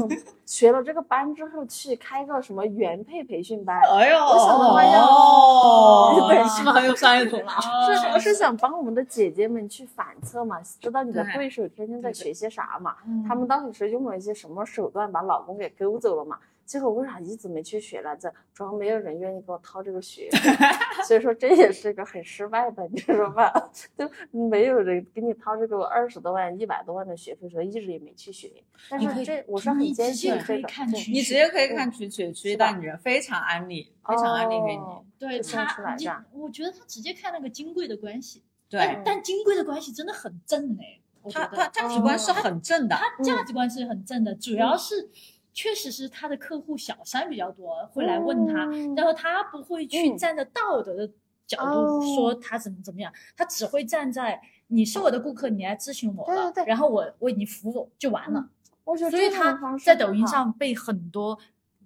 [0.45, 7.51] 学了这个班之后去开个什么原配培训班，哎呦，我想的话要哦，对是不是很有商业头脑？
[8.17, 16.37] 是是想帮我们的姐姐们去反测嘛，知道你的对对手天天在对对学些啥嘛，嗯他们到底是用了一些什么手段把老公给勾走了嘛？
[16.65, 18.33] 结果为啥一直没去学来着？
[18.53, 20.39] 主要没有人愿意给我掏这个学费，
[21.07, 23.51] 所以说这也是一个很失败的，你说吧？
[23.97, 28.51] 就没有人给你掏这个二十多万、一百多万的学费，所以一直也没去学。
[28.89, 34.81] 但是这我是很你坚直接可以信这个，对看曲你直接可以看曲曲曲是吧大女人，非常安利，非常安利给你。
[34.81, 42.95] 哦对他，我觉得他直接看那个金贵的关系，对但，金贵的关系真的很正哎，我觉他他价值观是很正的。
[42.95, 45.09] 他价值观是很正的，主要是
[45.55, 51.09] 确实是他的客户小三比较多，会来问他，嗯然后他不会去嗯站在道德的
[51.47, 58.49] 角度哦说他怎么怎么样，他只会站在你是我的顾客，你来咨询我了，对对对然后我为你服务就完了。
[58.83, 61.39] 我觉得所以他在抖音上被很多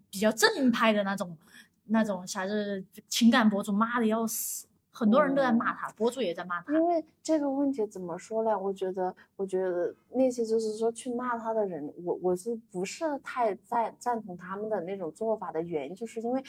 [0.10, 1.38] 比较正派的那种
[1.86, 4.65] 那种啥子情感博主骂的要死，
[5.00, 6.74] 很多人都在骂他，博主也在骂他。
[6.74, 8.60] 因为这个问题怎么说呢？
[8.60, 16.44] 我觉得，我觉得那些就是说去骂他的人，我我是不是太赞赞同他们的那种做法的原因，就是因为，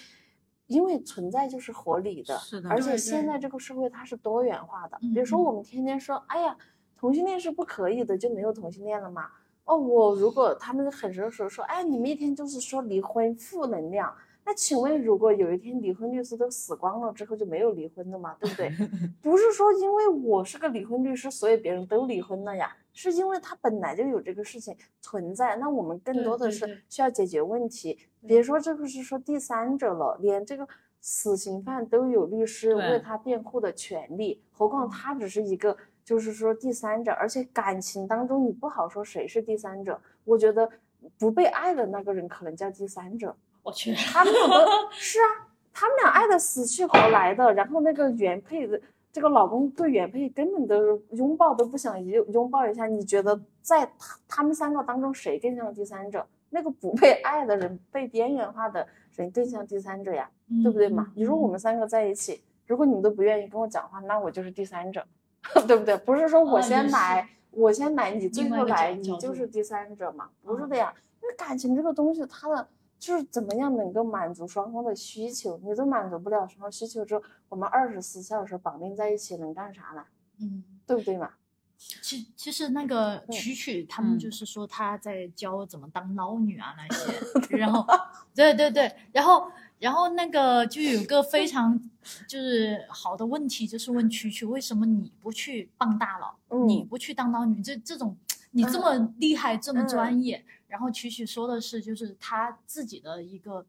[0.66, 6.56] 因为存在就是合理的，是的而且现在这个社会它是多元化的，比如说我们天天说，哎呀，
[6.96, 9.28] 同性恋是不可以的，就没有同性恋了嘛。
[9.64, 14.12] 哦，我如果他们很多时候说，哎，你们一天就是说离婚负能量，
[14.44, 18.36] 那请问，如果有一天离婚律师都死光了之后就没有离婚的嘛？
[18.40, 18.70] 对不对？
[19.22, 25.56] 不是说因为我是个离婚律师，所以别人都离婚了呀，是因为他本来就有这个事情存在。
[25.56, 30.66] 那我们更多的是需要解决问题，别说这个是说第三者了，连这个
[31.00, 35.76] 死刑犯都有律师为他辩护的权利，何况他只是一个。
[36.02, 40.00] 就是说第三者，而且感情当中你不好说谁是第三者。
[40.24, 40.68] 我觉得
[41.18, 48.80] 不被爱的那个人可能叫第三者，我去，他们两个 是啊，他们俩爱的死去活来的，然后那个原配的
[49.12, 52.86] 这个老公对原配根本都拥抱都不想拥拥抱一下。
[52.86, 56.26] 你觉得在他他们三个当中谁更像第三者？
[56.52, 60.28] 那个不被爱的人，被边缘化的人更像第三者呀，
[60.64, 61.12] 对不对嘛？
[61.14, 65.06] 你说我们三个在一起，如果你们都不愿意跟我讲话，那我就是第三者，
[65.68, 65.96] 对不对？
[65.98, 70.28] 不是说我先来，我先来，你最后来，你就是第三者嘛？
[70.42, 70.92] 不是嗯的呀，
[71.22, 72.66] 因为感情这个东西，它的
[73.00, 80.04] 就是怎么样能够满足双方的需求，你都满足不了双方需求之后，我们二十四小时绑定在一起能干啥呢？
[80.38, 81.30] 嗯，对不对嘛？
[81.78, 87.10] 其其实那个对曲曲他们嗯就是说他在教怎么当捞女啊那些，
[87.56, 87.86] 然后
[88.34, 91.80] 对对对，然后然后那个就有个非常
[92.28, 98.14] 就是好的问题，就是问曲曲为什么你不去傍大佬，嗯你不去当捞女，这这种
[98.50, 103.66] 你这么厉害，这么专业，然后曲曲说的是就是他自己的一个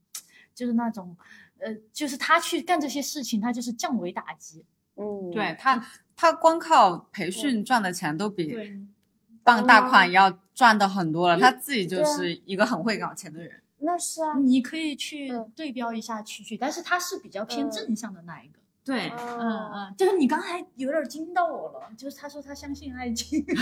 [0.55, 1.17] 就是那种
[1.57, 4.63] 呃，就是他去干这些事情，他就是降维打击，
[4.95, 5.85] 嗯，对他，
[6.15, 8.55] 他光靠培训赚的钱都比。
[9.43, 11.35] 傍大款要赚的很多了。
[11.39, 13.59] 他自己就是一个很会搞钱的人。
[13.79, 18.59] 那是啊，你可以去嗯对标一下曲曲，但是他是比较偏嗯正向的那一个。
[18.83, 23.43] 对，嗯嗯嗯，就是你刚才有点惊到我了，就是他说他相信爱情。
[23.45, 23.55] 对，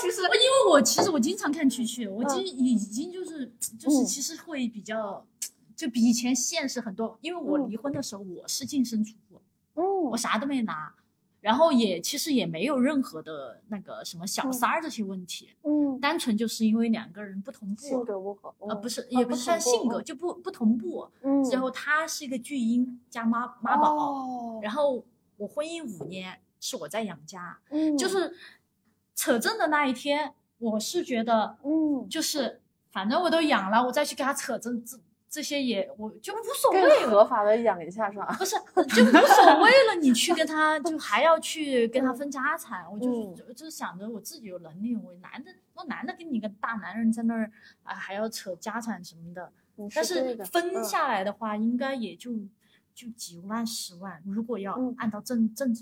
[0.00, 5.26] 其实因为我其实我经常看蛐蛐，我其实已经就是 就是嗯其实会比较，
[5.74, 7.18] 就比以前现实很多。
[7.20, 9.40] 因为我嗯离婚的时候我是净身出户，
[9.74, 10.94] 嗯我啥都没拿。
[11.44, 21.06] 然后也其实也没有任何的那个什么小三儿这些问题，嗯，单纯就是因为两个人不同步，性格不合啊，嗯不是，哦也不是算性格，就不不同步。
[21.20, 25.04] 嗯，之后他是一个巨婴加妈妈宝，哦，然后
[25.36, 27.94] 我婚姻五年是我在养家，嗯。
[27.98, 28.34] 就是
[29.14, 34.96] 扯证的那一天，我是觉得嗯，就是反正我都养了，我再去给他扯证，这
[35.34, 37.10] 这些也我就无所谓了。
[37.10, 38.32] 合法的养一下是吧？
[38.38, 38.54] 不是，
[38.94, 39.96] 就无所谓了。
[40.00, 47.50] 你去跟他， 就还要去跟他分家产，我就嗯就就是想着我自己有能力，我男的，我男的跟你一个大男人在那儿
[47.82, 52.30] 啊，还要扯家产什么的，你但是分嗯下来的话，应该也就
[52.94, 54.22] 就几万、十万。
[54.24, 55.74] 如果要嗯按照正正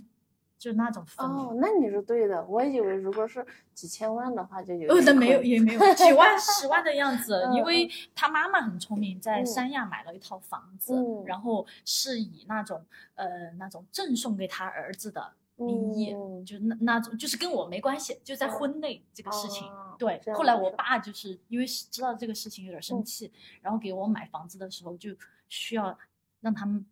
[0.63, 2.45] 就那种分，哦，那你是对的。
[2.45, 3.45] 我以为如果是
[3.75, 7.35] 几千万的话，就有呃，那没有也没有几万、 十万的样子。
[7.47, 12.81] 嗯因为他妈妈很聪明，在嗯三亚买了一套房子，嗯然后是以那种
[13.17, 19.67] 呃那种赠送给他儿子的名义，嗯就那那种就是跟我没关系，就在嗯婚内这个事情。
[19.67, 25.11] 哦对后来我爸就是因为知道这个事情有点生嗯气，然后给我买房子的时候就
[25.49, 25.97] 需要
[26.41, 26.85] 让他们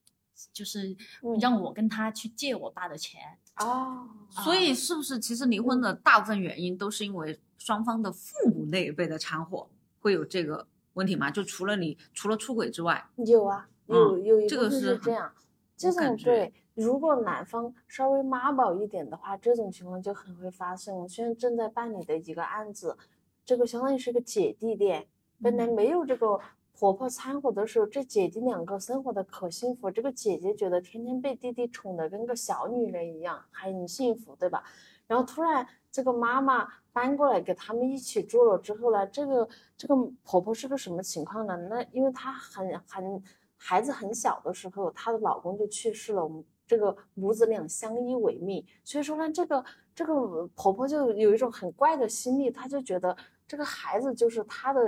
[0.52, 3.20] 就是嗯让我跟他去借我爸的钱。
[3.60, 9.68] 哦，所以是不是其实离婚的大部分原因都是因为双方的父母那一辈的掺和
[10.00, 11.30] 会有这个问题吗？
[11.30, 15.32] 就除了你除了出轨之外，有啊，有有一个是是这样，
[15.76, 20.96] 这种对，如果男方稍微妈宝一点的话，这种情况就很会发生。
[20.96, 22.96] 我现在正在办理的一个案子，
[23.44, 25.06] 这个相当于是个姐弟恋，
[25.42, 26.40] 本来嗯没有这个
[26.80, 29.90] 婆婆掺和的时候，这姐弟两个生活的可幸福。
[29.90, 34.64] 这个姐姐觉得天天被弟弟宠的跟个小女人一样，很幸福，对吧？
[35.06, 41.54] 然后突然这个妈妈搬过来给他们一起住了之后呢，这个这个婆婆是个什么情况呢？
[41.68, 43.22] 那因为她很很
[43.58, 49.62] 孩子很小的时候，她的老公就去世了，我们这个母子俩相依为命，所以说呢，这个
[49.94, 53.14] 这个婆婆就有一种很怪的心理，她就觉得
[53.50, 54.80] 这个孩子就是他的，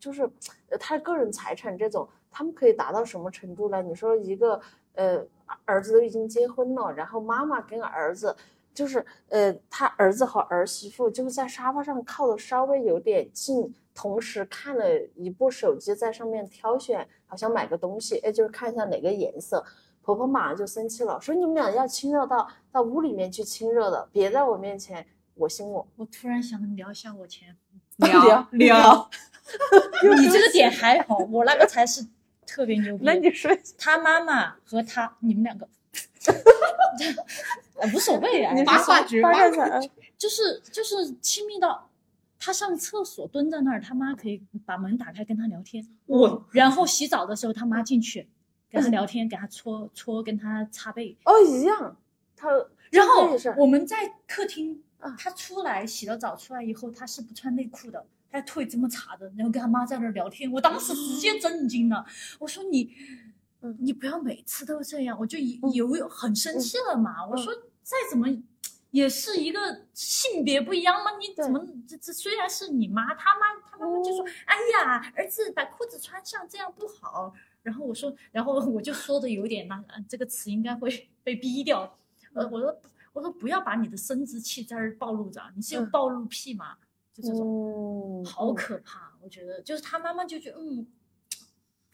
[0.00, 0.22] 就是
[0.70, 3.82] 呃她的个人财产这种，他们可以达到什么程度呢？
[3.82, 4.58] 你说一个
[4.94, 5.22] 呃
[5.66, 8.34] 儿子都已经结婚了，然后妈妈跟儿子
[8.72, 19.62] 就是呃，他儿子和儿媳妇就是在沙发上靠的稍微有点近，同时看了一部手机，在上面挑选，好像买个东西，哎，就是看一下哪个颜色。
[20.00, 25.86] 婆婆马上就生气了，说你们俩要亲热到到屋里面去亲热的，别在我面前我心我。
[25.96, 27.54] 我突然想聊一下我前，
[27.96, 29.10] 聊聊，
[30.18, 32.06] 你这个点还好，我那个才是
[32.46, 33.04] 特别牛逼。
[33.04, 35.68] 那你说，他妈妈和他，你们两个，
[37.80, 41.88] 呃 无所谓啊，你八卦局八卦八卦局，就是就是亲密到
[42.38, 48.28] 他上厕所蹲在那儿，他妈可以把门打开跟他聊天，我 然后洗澡的时候他妈进去
[48.70, 51.96] 跟他聊天，给他搓搓，跟他擦背，哦，一样，
[52.36, 52.48] 他
[52.90, 54.85] 然后我们在客厅啊，
[55.16, 62.04] 他出来洗了澡出来以后，他是不穿内裤的，他腿这么叉的，然后跟他妈在那儿聊天，我当时直接震惊了，
[62.38, 62.92] 我说你
[63.60, 68.26] 嗯，你不要每次都这样，我就有很生气了嘛，我说再怎么。
[68.92, 71.10] 也是一个性别不一样吗？
[71.18, 73.40] 你怎么这这虽然是你妈，他妈
[73.70, 81.98] 他妈妈就说：“嗯哎呀，儿子把裤子穿上，这样不好。”然后我说，然后我就说的有点那、呃这个词应该会被逼掉。
[82.32, 82.74] 呃，我说
[83.16, 86.76] 我说不要把你的生殖器在这儿暴露着，你是有嗯暴露癖吗？
[87.14, 89.10] 就这种，嗯，好可怕。
[89.22, 90.86] 我觉得就是他妈妈就觉得，嗯，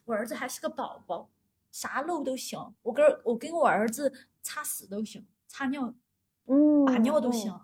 [0.04, 1.30] 我儿子还是个宝宝，
[1.70, 5.94] 啥漏都行，我跟我跟我儿子擦屎都行，擦尿
[6.46, 7.61] 嗯，把尿都嗯行。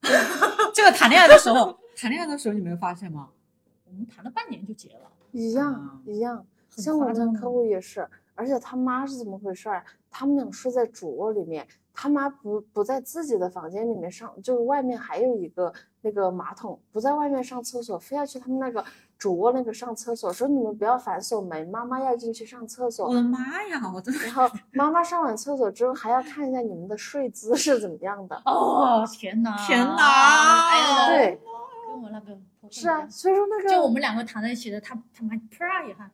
[0.74, 3.28] 这个谈恋爱的时候，谈恋爱的时候你没有发现吗？
[3.84, 9.84] 我们谈了半年就结了，一样一样，像我的那客户也是，而且他妈是怎么回事儿？
[10.10, 18.84] 他们俩睡在主卧里面，他妈不不在自己的房间里面上，就是外面还有一个那个马桶，不在外面上厕所，非要去他们那个
[19.16, 23.14] 主卧那个上厕所，说你们不要反锁门，妈妈要进去上厕所我。
[23.14, 23.92] 的妈呀！
[23.94, 28.40] 我真的然后妈妈上完厕所之后，还要看一下你们的睡姿是怎么样的。
[28.46, 31.40] 哦，天哪，天哪哎呀，对，
[31.86, 32.36] 跟我那个
[32.70, 36.10] 是啊，所以说那个就我们两个躺在一起的，他他妈啪一下，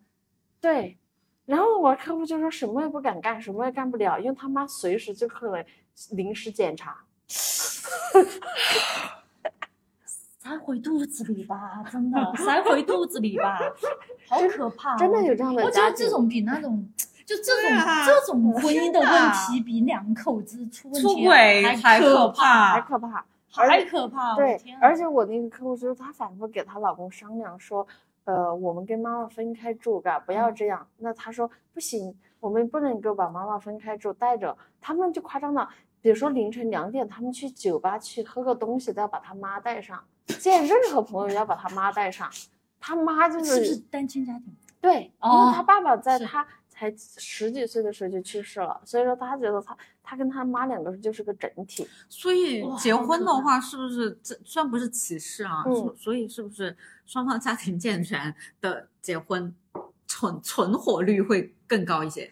[0.60, 0.98] 对，
[1.46, 5.64] 然后我客户就说什么也不敢干，什么也干不了，因为他妈随时就可能
[6.10, 6.98] 临时检查。
[10.06, 13.58] 塞回肚子里吧，真的塞回肚子里吧，
[14.28, 14.96] 好可怕、哦！
[14.98, 16.88] 真的有这样的我觉得这种比那种，
[17.24, 23.24] 就这种、啊这种婚姻的问题，比两口子出问题出轨还还可怕，还可怕。
[23.48, 24.34] 还可怕！
[24.36, 27.86] 对而且我那个客户就是她反复给她老公商量说，
[28.26, 30.86] 呃，我们跟妈妈分开住，嘎，不要这样。
[30.98, 34.56] 那他说不行，我们不能够把妈妈分开住，带着。
[34.80, 35.68] 他们就夸张了，
[36.00, 40.02] 比如说凌晨两点，他们去酒吧去喝个东西，都要把他妈带上。
[40.40, 42.28] 见任何朋友要把他妈带上，
[42.80, 44.54] 他妈就是单亲家庭？
[44.80, 46.46] 对，因为哦他爸爸在他
[46.78, 51.88] 才十几岁的时候就去世了，所以说他觉得他他跟他妈两个人就是个整体。
[52.10, 59.54] 所以结婚的话，是不是这虽然不是歧视啊，嗯所所以是不是双方家庭健全的结婚
[60.06, 62.30] 存存活率会更高一些？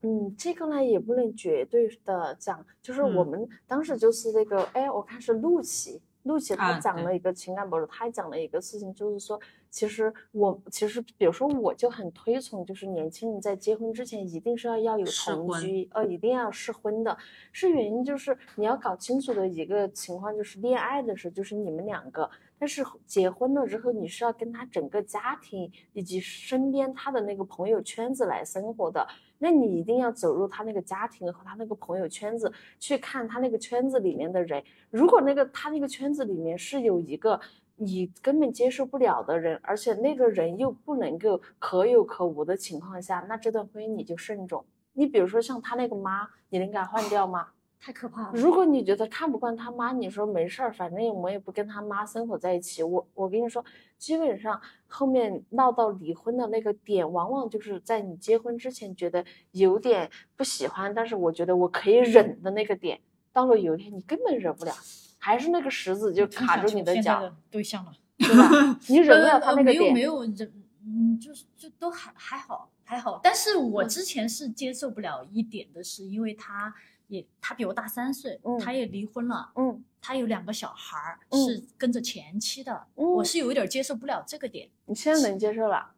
[0.00, 17.16] 嗯，这个呢也不能绝对的讲，就是我嗯们当时就是那个，哎，我看是陆琪，陆琪他讲了一个情感博主，他讲了一个事情，就是说，其实我其实比如说我就很推崇，就是年轻人在结婚之前一定是要要有同居，呃，一定要试婚的，
[17.50, 29.06] 是原因就是你要搞清楚的一个情况就是恋爱的时候就是你们两个，但是结婚了之后你是要跟他整个家庭以及身边他的那个朋友圈子来生活的。
[29.42, 34.62] 那你一定要走入他那个家庭和他那个朋友圈子，去看他那个圈子里面的人。
[34.88, 37.40] 如果那个他那个圈子里面是有一个
[37.74, 44.64] 你根本接受不了的人，而且那个人又不能够可有可无的情况下，那这段婚姻你就慎重。
[44.92, 47.48] 你比如说像他那个妈，你能给他换掉吗？
[47.84, 48.30] 太可怕了！
[48.32, 52.80] 如果你觉得看不惯他妈，你说没事儿，反正我也不跟他妈生活在一起。
[52.80, 53.64] 我我跟你说，
[53.98, 63.00] 基本上后面闹到离婚的那个点，往往就是在你结婚之前觉得有点不喜欢，但是我觉得我可以忍的那个点，
[63.32, 64.72] 到了有一天你根本忍不了，
[65.18, 67.92] 还是那个石子就卡住你的脚，的对象了。
[68.22, 68.78] 对吧？
[68.88, 69.92] 你忍不了他呃那个点。
[69.92, 70.52] 没有没有忍，
[70.86, 73.18] 嗯，就是就都还还好还好。
[73.20, 76.72] 但是我之前是接受不了一点的是，因为他
[77.08, 84.68] 也他比我大三岁，嗯他也离婚了，嗯他有两个小孩儿，嗯是跟着前妻的，嗯我是有一点接受不了这个点。
[84.86, 85.94] 你现在能接受了？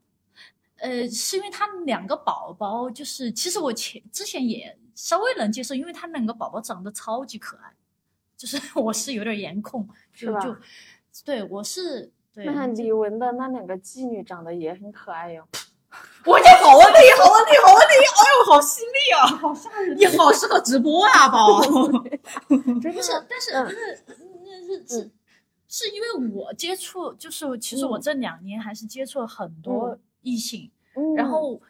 [0.76, 7.72] 呃，是因为他们两个宝宝，就是其实我前之前也稍微能接受，因为他们两个宝宝长得超级可爱，
[8.36, 10.56] 就是 我是有点颜控，就就
[11.24, 15.46] 对我是对那李玟的那两个妓女长得也很可爱哟。
[16.24, 17.94] 我这 好问题，好问题，好问题！
[17.94, 19.26] 哎呦，好犀利啊！
[19.26, 19.96] 好吓人！
[19.98, 21.60] 你好适合直播啊，宝。
[22.80, 24.04] 真不是，但是嗯不是
[24.44, 25.10] 那是是嗯
[25.68, 31.54] 是因为我接触，就是其实我嗯这两年还是接触了很多异性，嗯然后。
[31.54, 31.60] 嗯，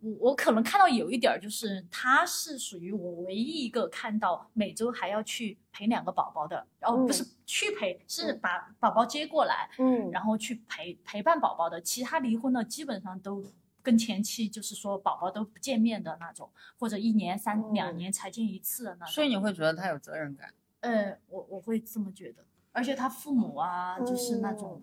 [0.00, 11.80] 我我可能看到有一点儿，就是他是属于我唯一一个看到每周还要去陪两个宝宝的，然后不是去陪，是嗯把宝宝接过来，嗯，然后去陪陪伴宝宝的。
[11.80, 13.44] 其他离婚的基本上都
[13.82, 19.14] 跟前妻就是说宝宝都不见面的那种，或者一年三、两嗯年才见一次的那种。
[19.14, 20.52] 所以你会觉得他有责任感？
[20.80, 24.82] 呃，我我会这么觉得，而且他父母啊，就是那嗯种，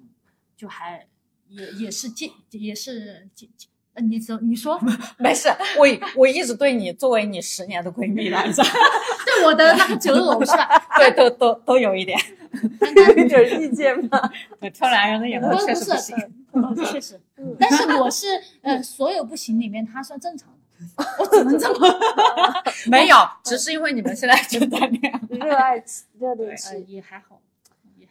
[0.56, 1.08] 就还
[1.48, 3.50] 也也是见也是见
[4.02, 4.80] 你说你说，
[5.20, 5.86] 没事，我
[6.16, 8.64] 我一直对你作为你十年的闺蜜来着，
[9.26, 10.68] 对我的那个折偶是吧？
[10.98, 12.18] 对，都都都有一点。
[13.18, 14.32] 有点意见吗？
[14.60, 16.16] 对，挑男人的眼光不不是确实不行。，
[16.54, 18.28] 嗯确实嗯，但是我是
[18.62, 20.50] 呃所有不行里面他算正常
[20.98, 21.88] 的，我只能这么，
[22.92, 25.20] 没有，只是因为你们现在正在恋爱。
[25.48, 27.40] 热爱期热恋呃期，也还好，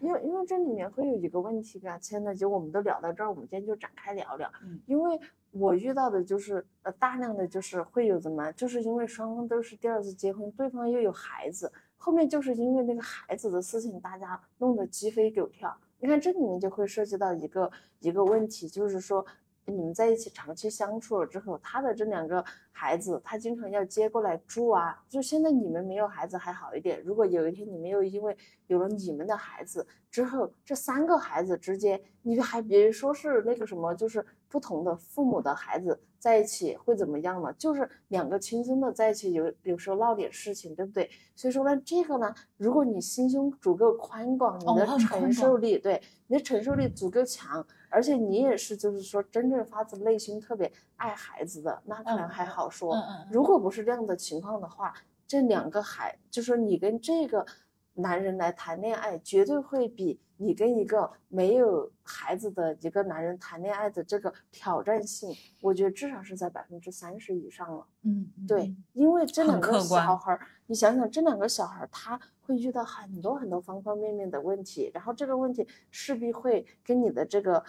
[0.03, 4.50] 因为因为这里面会有一个问题啊，亲爱的就我们都聊到这儿，我们今天就展开聊聊。
[4.64, 5.18] 嗯因为
[5.53, 15.72] 我遇到的就是呃大量的就是会有怎么，就是因为双方都是第二次结婚，对方又有孩子，后面就是因为那个孩子的事情，大家弄得鸡飞狗跳。
[16.00, 19.24] 你看这里面就会涉及到一个一个问题，就是说
[19.66, 25.02] 你们在一起长期相处了之后，他的这两个孩子，他经常要接过来住啊。
[25.08, 28.36] 就现在你们没有孩子还好一点，如果有一天你们又因为
[28.66, 37.52] 有了你们的孩子之后，这三个孩子之间，你还别说是那个什么，就是不同的父母的孩子在一起会怎么样呢？
[37.54, 41.08] 就是两个亲生的在一起有有时候闹点事情，对不对？
[41.36, 52.97] 所以说呢，这个呢，如果你心胸足够宽广，你的承受广力，对你的承受力足够强，而且你也是就是说真正发自内心特别爱孩子的，那可能还好说。
[53.30, 54.95] 如果不是这样的情况的话，
[55.26, 57.47] 这两个孩，就说你跟这个
[57.95, 67.86] 男人来谈恋爱，绝对会比你跟一个没有孩子的一个男人谈恋爱的这个挑战性，我觉得至少是在百分之三十以上了。
[68.03, 77.62] 嗯，嗯对嗯，因为这两个小孩儿，你想想，这两个小孩儿他会遇到很多很多方方面面的问题，然后这个问题势必会跟你的这个，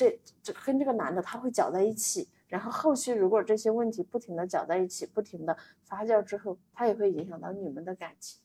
[0.00, 8.40] 这这跟这个男的他会搅在一起，然后后续如果这些问题不停的搅在一起，不停的发酵之后，它也会影响到你们的感情，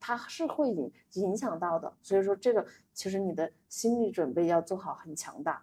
[0.00, 1.92] 它是会影影响到的。
[2.00, 5.62] 所以说这个其实你的心理准备要做好很强大。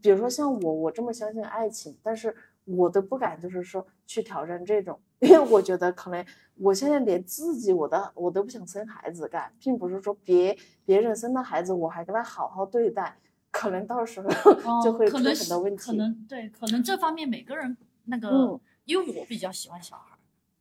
[0.00, 6.24] 比如说像我，我这么相信爱情，但是我都不敢就是说去挑战这种， 因为我觉得可能
[6.56, 10.56] 我现在连自己我的我都不想生孩子干，并不是说别
[10.86, 13.18] 别人生的孩子我还跟他好好对待，
[13.50, 14.28] 可能到时候
[14.82, 15.82] 就哦会出很多问题。
[15.82, 20.16] 可能对，可能这方面每个人那个，嗯因为我比较喜欢小孩，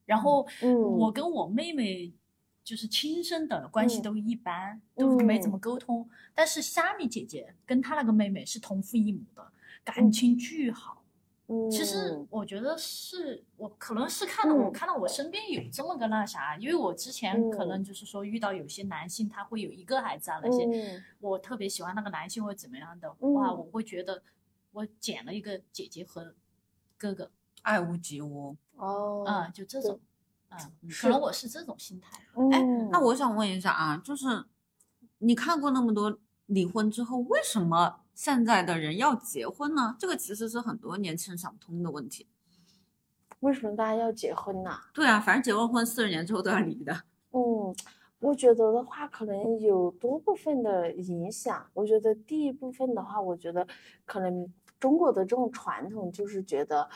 [0.05, 2.11] 然后嗯我跟我妹妹
[2.63, 6.07] 就是亲生的关系嗯都一般，都没怎嗯么沟通。
[6.35, 9.51] 但是虾米姐姐跟她那个妹妹是同父异母的，
[9.83, 10.98] 感情巨好。
[11.49, 14.71] 嗯，其实我觉得是我可能是看到我嗯。
[14.71, 17.67] 看到我身边有这么个那啥，因为我之前可嗯。
[17.69, 21.03] 能就是说遇到有些男性他会有一个孩子啊那些，嗯。
[21.19, 23.57] 我特别喜欢那个男性或者怎么样的话，嗯。
[23.57, 24.21] 我会觉得
[24.71, 26.35] 我捡了一个姐姐和
[26.97, 27.31] 哥哥，
[27.63, 28.55] 爱屋及乌。
[28.75, 29.99] 哦，嗯、就这种，
[30.49, 30.57] 嗯，
[31.01, 32.17] 可能我是这种心态。
[32.51, 34.45] 哎嗯，那我想问一下啊，就是
[35.17, 39.95] 你看过那么多离婚之后，为什么现在的人要结婚呢？
[39.97, 42.27] 这个其实是很多年轻人想不通的问题。
[43.39, 44.71] 为什么大家要结婚呢？
[44.93, 46.91] 对啊，反正结完婚四十年之后都要离的。
[47.31, 47.73] 嗯，
[48.19, 51.65] 我觉得的话，可能有多部分的影响。
[51.73, 53.65] 我觉得第一部分的话，我觉得
[54.03, 56.89] 可能中国的这种传统就是觉得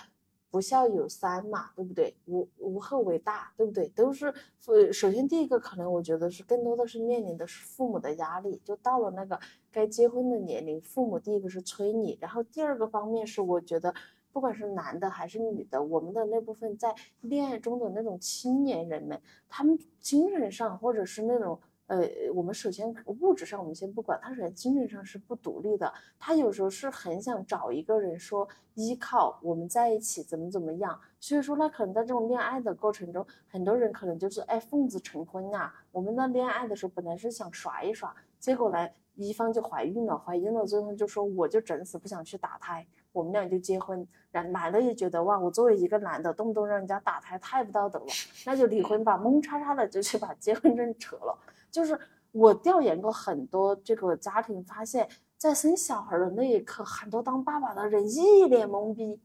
[0.54, 2.16] 不孝有三嘛，对不对？
[2.28, 3.88] 无无后为大，对不对？
[3.88, 4.32] 都是
[4.68, 9.40] 呃，首先第一个可能我觉得是更多的是面临的是父母的压力，就到了那个
[9.72, 13.92] 该结婚的年龄，父母第一个是催你，然后第二个方面是我觉得。
[14.32, 31.00] 不管是男的还是女的，我们的那部分在恋爱中的那种青年人们，他们精神上或者是那种呃，我们首先物质上我们先不管，他首先精神上是不独立的，他有时候是很想找一个人说依靠，我们在一起怎么怎么样。
[31.20, 35.74] 所以说呢，可能在这种恋爱的过程中，很多人可能就是哎奉子成婚啊。
[35.92, 44.08] 我们在恋爱的时候本来是想耍一耍，结果来一方就怀孕了，怀孕了最后就说我就整死不想去打胎，我们俩就结婚。
[44.32, 48.06] 然男的也觉得哇，我作为一个男的，动不动让人家打胎太不道德了，
[48.46, 51.38] 那就离婚吧，蒙叉叉的就去把结婚证扯了。
[51.74, 52.00] 就是
[52.32, 55.10] 我调研过很多这个家庭，发现，
[55.40, 59.20] 在生小孩的那一刻，很多当爸爸的人一脸懵逼，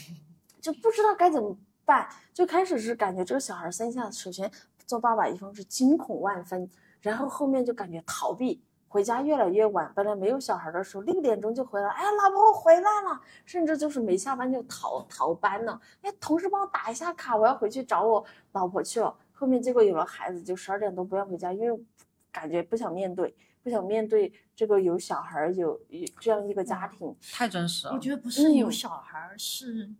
[0.60, 2.06] 就不知道该怎么办。
[2.34, 4.50] 最开始是感觉这个小孩生下，首先
[4.86, 9.90] 做爸爸一方是惊恐万分，然后后面就感觉逃避，回家越来越晚。
[9.96, 15.80] 本来没有小孩的时候，六点钟就回来，哎，老婆我回来了，甚至就是没下班就逃逃班了。
[16.02, 19.16] 哎，同事帮我打一下卡，我要回去找我老婆去了。
[19.34, 21.84] 后面结果有了孩子，就十二点多不要回家，因为
[22.32, 27.14] 感觉不想面对，不想面对这个有小孩有有这样一个家庭。
[27.32, 27.98] 太真实了我。
[27.98, 29.90] 觉得不是有嗯小孩儿，是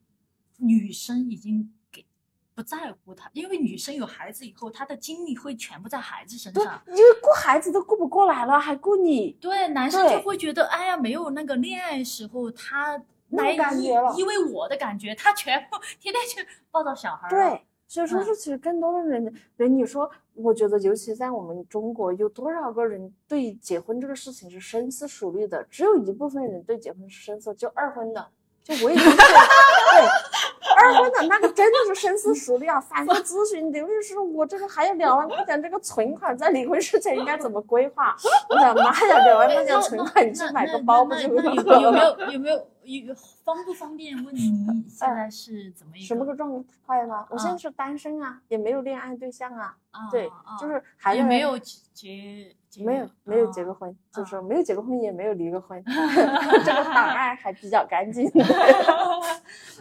[0.58, 2.06] 女生已经给
[2.54, 6.80] 不在乎他，因为女生有孩子以后，她的精力会全部在孩子身对上，。
[6.86, 9.32] 因为顾孩子都顾不过来了，还顾你。
[9.40, 12.96] 对，男生就会觉得，哎呀，没有那个恋爱时候他
[13.30, 17.28] 来依感觉了依偎我的感觉，他全部 天天去抱着小孩。
[17.28, 25.62] 对，所以说嗯是其实更多的人人，你说，我觉得尤其在我们中国，有多少个人对结婚这个事情是深思熟虑的？
[25.70, 28.26] 只有一部分人对结婚是深思，就二婚的，
[28.64, 29.24] 就我已经是对
[30.76, 38.16] 二婚的那个真的是深思熟虑啊，反复咨询刘律师，我这个还有两万块钱这个存款，在离婚之前应该怎么规划？
[38.48, 42.00] 我的妈呀，两万块钱存款，你去买个包不就有有没？
[42.00, 42.64] 有 有没有有
[43.44, 44.40] 方不方便问你
[44.88, 47.26] 现在是怎么一个什么个状态呢？
[47.30, 49.76] 我现在啊是单身啊，也没有恋爱对象啊。
[49.90, 58.28] 啊对啊，就是还也没有结结没有没有结过啊婚，就啊是没有结过婚，也没有离过婚， 这个档案还比较干净。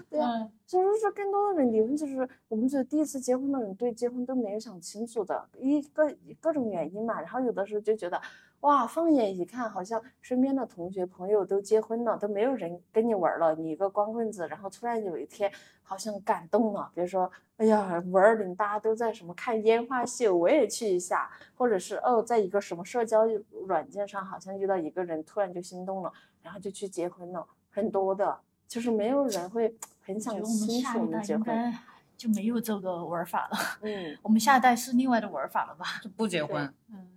[0.09, 7.19] 对啊，嗯所以说更多的人离婚，就是我们觉得第一次结婚的人对结婚都没有想清楚的，一个各种原因嘛。
[7.19, 8.21] 然后有的时候就觉得，
[8.63, 14.47] 哇，放眼一看，好像身边的同学朋友都结婚了，都没有人跟你玩了，你一个光棍子。
[14.47, 15.51] 然后突然有一天，
[15.81, 23.25] 好像感动了，比如说，哎呀，五二零大家都在什么看烟花秀，我也去一下，或者是哦，在一个什么社交
[23.67, 26.11] 软件上，好像遇到一个人，突然就心动了，
[26.41, 28.39] 然后就去结婚了，很多的。
[28.65, 31.73] 就是没有人会 很想清楚们结婚，
[32.17, 33.57] 就没有这个玩法了。
[33.81, 35.85] 嗯， 我们下一代是另外的玩法了吧？
[36.01, 37.07] 就不结婚，嗯，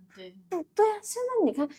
[0.49, 1.69] 对，对啊，现在你看，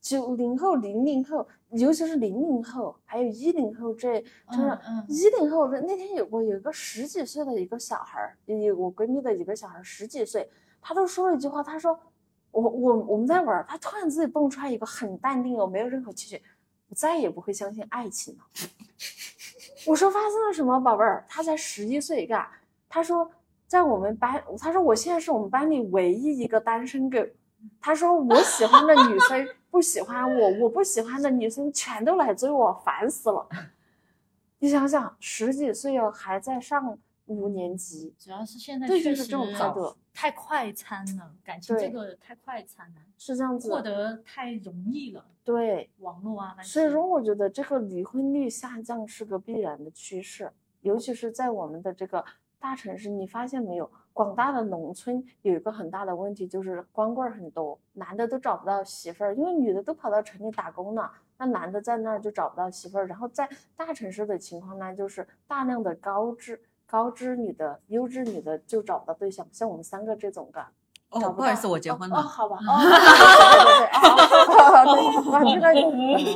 [0.00, 4.20] 九零后、零零后，尤其是零零后，还有一零后这，
[4.50, 4.78] 就是
[5.08, 10.48] 一零后的那天有过有一个十几岁的一个小孩儿，有我闺蜜的一个小孩儿十几岁，
[10.80, 11.98] 他都说了一句话，他说
[12.52, 16.42] 我我我们在玩儿，他突然自己蹦出来一个很淡定哦，没有任何情绪，
[16.88, 18.44] 我再也不会相信爱情了。
[19.86, 21.24] 我说发生了什么，宝贝儿？
[21.28, 22.46] 他才十一岁，干？
[22.88, 23.30] 他说
[23.66, 27.18] 在我们班，他说我现在是我们班里唯一一个单身狗。
[27.80, 33.48] 他说我喜欢的女生 不喜欢我，我不喜欢的女生全都来追我，烦死了。
[34.58, 43.80] 你想想，十几岁哦，还在上五年级，主要是现在对，确实就是这种态度，太快餐了，感情这个太快餐了，是这样子获。
[43.80, 46.56] 得太容易了，对，网络啊。
[46.62, 50.52] 所以说，我觉得这个离婚率下降是个必然的趋势，
[50.82, 52.24] 尤其是在我们的这个
[52.58, 53.90] 大城市，你发现没有？
[54.12, 63.06] 广大的农村有一个很大的问题，就是光棍儿很多，男的都找不到媳妇儿，因为女的都跑到城里打工了，那男的在那儿就找不到媳妇儿。
[63.06, 70.60] 然后在大城市的情况呢，就是大量的高知高知女的、优质女的就找不到对象，像我们三个这种的。
[71.10, 72.22] 哦，找不好意思，我结婚了哦，了。
[72.22, 72.90] 好吧，哦，对
[73.64, 73.86] 对对，
[74.76, 75.72] 哦，对，哇，这个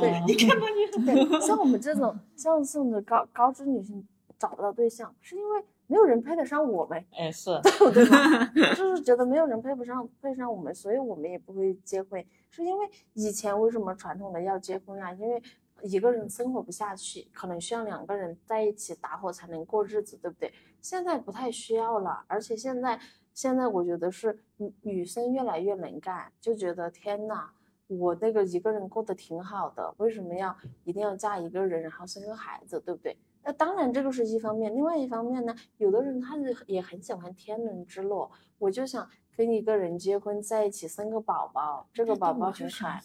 [0.01, 4.05] 对，你看吧你，对，像我们这种像这种的高高知女性
[4.37, 7.49] 找不到对象，是因为没有人配得上我们，哎，是，
[7.93, 8.45] 对吧？
[8.75, 12.23] 就是觉得没有人配不上配上我们，所以我们也不会结婚。
[12.49, 15.11] 是因为以前为什么传统的要结婚啊？
[15.13, 15.41] 因为
[15.81, 20.51] 一个人生活不下去，可能需要两个人在一起打伙才能过日子，对不对？
[20.81, 22.99] 现在不太需要了，而且现在
[23.33, 27.49] 现在我觉得是女女生越来越能干，就觉得天呐，
[27.87, 30.55] 我那个一个人过得挺好的，为什么要
[30.85, 33.15] 一定要嫁一个人，然后生个孩子，对不对？
[33.45, 42.99] 那当然这个是一方面，另外一方面呢，有的人他是也很喜欢天伦之乐，我就想跟一个人结婚在一起生个宝宝，这个宝宝很可爱。，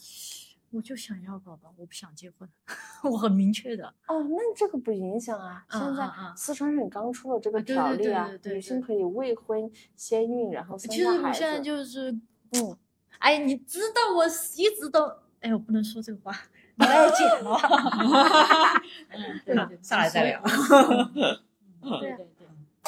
[0.71, 2.49] 我就想要宝宝，我不想结婚，
[3.05, 3.87] 我很明确的。
[4.07, 5.67] 哦，那这个不影响啊。
[5.69, 11.65] 嗯现在四川省刚出了这个条例啊女性可以未婚先孕，然后生其实我现在子。
[11.65, 12.13] 就是，
[12.53, 12.77] 嗯，
[13.19, 15.05] 哎，你知道我一直都，
[15.41, 16.33] 哎，我不能说这个话，
[16.81, 17.59] 你来剪 了。
[19.11, 22.47] 嗯，对对，下来再聊对对对。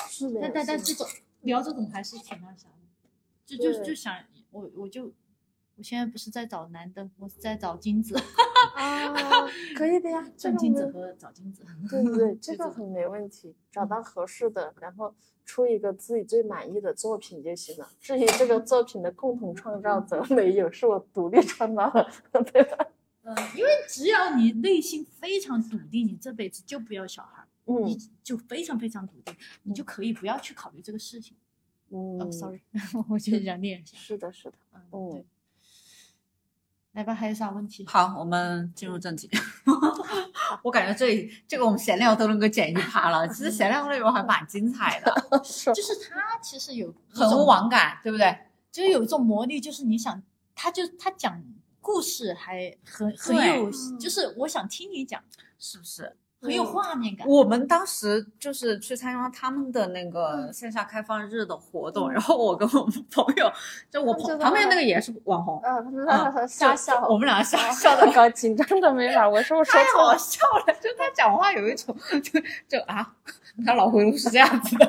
[0.08, 0.40] 是的。
[0.40, 1.06] 但但但这种
[1.42, 2.86] 聊这种还是挺那啥的，
[3.46, 4.14] 就就对就想
[4.50, 5.12] 我我就
[5.76, 8.14] 我现在不是在找男的，我是在找金子，
[8.76, 11.64] 啊，可以的呀， 这挣个没金子和找金子。
[11.90, 15.14] 对对对，这个很没问题，找到合适的，然后
[15.44, 17.88] 出一个自己最满意的作品就行了。
[18.00, 22.10] 至于这个作品的共同创造者没有，是我独立创造的，
[22.52, 22.86] 对吧？
[23.22, 31.36] 呃，因为只要你内心非常笃定，你这辈子就不要小孩，嗯你嗯就非常非常笃定，你就可以不要去考虑这个事情。
[31.90, 32.60] 嗯哦，sorry，
[33.08, 33.96] 我就想念一下。
[33.96, 35.26] 是的，是的，嗯，嗯对。
[36.92, 37.86] 来吧，还有啥问题？
[37.86, 39.30] 好，我们进入正题。
[40.62, 45.14] 我感觉这里这个我们闲聊都能够剪一趴了，其实闲聊内容还蛮精彩的，
[45.72, 48.36] 就是他其实有很种网感，对不对？
[48.70, 50.22] 就是有一种魔力，就是你想，
[50.54, 51.42] 他就他讲
[51.82, 55.22] 故事还很很有，就是我想听你讲，
[55.58, 56.16] 是不是？
[56.42, 57.26] 很有画面感。
[57.26, 63.50] 我们当时就是去参加他们的那个线下开放日的活动，然后我跟我们朋友，
[63.90, 73.14] 就我旁边那个也是网红，嗯，他们嗯在瞎笑，我们俩 笑笑笑的紧张的没法，我说我说太好错了，笑了，就他讲话有一种就就啊，
[73.64, 74.86] 他脑回路是这样子的，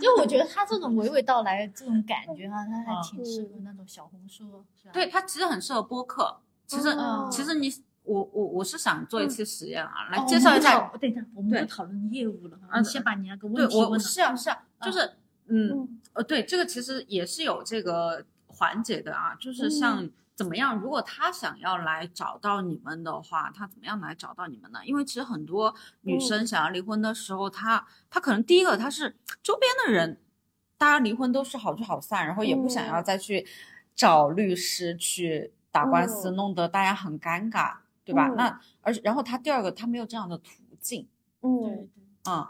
[0.00, 4.92] 就我觉得他这种娓娓道来这种感觉哈，他还嗯挺适合那种小红书，是吧？
[4.92, 6.36] 对他其实很适合播客。
[6.66, 7.72] 其实、嗯其实你
[8.08, 10.90] 我我我是想做一期实验啊，来哦介绍一下。
[10.92, 13.98] 我等一下，我们对不讨论业务了哈，啊你先把你那个对我问题问了。
[13.98, 15.00] 是啊是啊，就是
[15.46, 24.78] 嗯嗯呃对，这个其实也是有这个环节的啊，就是像怎么样，如果他想要来找到你们的话，他怎么样来找到你们呢？
[24.84, 30.20] 因为其实很多女生想要离婚的时候，她她可能第一个她是周边的人，
[30.76, 33.46] 大家离婚都是好聚好散，然后也不想要再去
[33.96, 37.74] 找律师去打官司，嗯弄得大家很尴尬，
[38.08, 38.28] 对吧？
[38.28, 41.06] 嗯那而且然后他第二个他没有这样的途径，
[41.42, 41.88] 嗯对，
[42.30, 42.46] 嗯。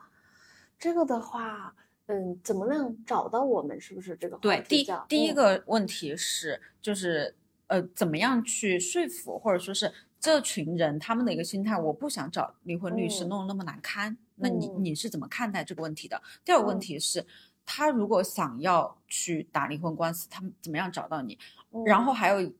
[0.78, 1.74] 这个的话，
[2.06, 3.80] 嗯，怎么能找到我们？
[3.80, 7.34] 是不是这个对，第第一嗯个问题是，就是
[7.66, 16.22] 呃，怎么样去说服，或者说是这群人他们的一个心态，我不想找离婚律师嗯弄得那么难堪，那你嗯你是怎么看待这个问题的？
[16.44, 17.26] 第二个问嗯题是，
[17.66, 21.36] 他如果想要去打离婚官司，他们怎么样找到你？
[21.72, 22.52] 嗯然后还有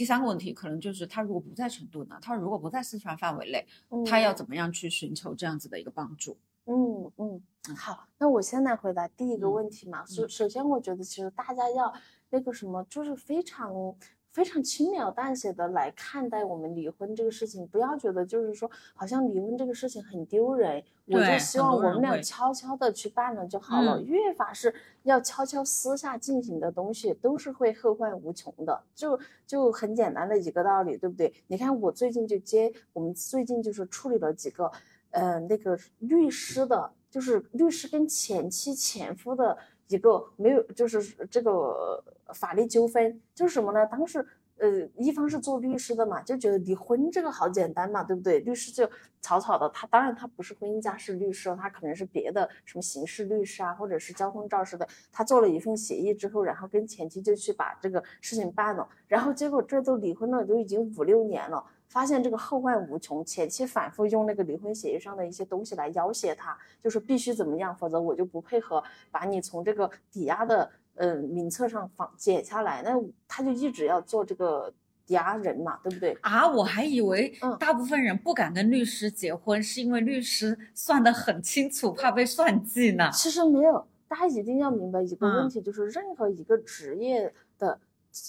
[0.00, 3.66] 第三个问题，可能就是他如果不在成都呢，他如果不在四川范围内，
[4.06, 6.38] 他要怎么样去寻求这样子的一个帮助？
[6.64, 10.02] 嗯嗯，嗯好，那我先来回答第一个嗯问题嘛。
[10.06, 11.92] 首、嗯首先，我觉得其实大家要
[12.30, 13.70] 那个什么，就是非常
[14.32, 23.98] 非常轻描淡写的来看待我们离婚这个事情，不要觉得就是说好像离婚这个事情很丢人，我就希望我们俩悄悄的去办了就好了。
[23.98, 24.72] 嗯越法是
[25.02, 28.82] 要悄悄私下进行的东西，都是会后患无穷的。
[28.94, 31.32] 就就很简单的一个道理，对不对？
[31.48, 34.70] 你看我最近就接，我们最近就是处理了几个。
[35.12, 39.58] 呃，那个律师的，就是律师跟前妻、前夫的
[39.90, 43.84] 一个没有，就是这个法律纠纷，就是什么呢？
[43.86, 44.24] 当时
[44.58, 48.38] 呃，一方是做律师的嘛，就觉得离婚这个好简单嘛，对不对？
[48.40, 48.88] 律师就
[49.20, 54.86] 草草的，他当然他不是婚姻家事律师，他可能是别的什么刑事律师啊，或者是交通肇事的。
[55.10, 61.64] 他做了一份协议之后，然后跟前妻就去把这个事情办了，然后结果这都离婚了，都已经五六年了。
[61.90, 72.80] 发现这个后患无穷，前期反复用那个离婚协议上的一些东西来要挟他，就是必须怎么样，否则我就不配合把你从这个抵押的呃名册上放解下来。
[72.82, 72.92] 那
[73.26, 74.72] 他就一直要做这个
[75.04, 76.16] 抵押人嘛，对不对？
[76.20, 83.10] 啊，我还以为嗯大部分人不敢跟律师结婚，是因为律师算得很清楚，怕被算计呢。
[83.12, 87.80] 其实没有，大家一定要明白一个问嗯题，就是任何一个职业的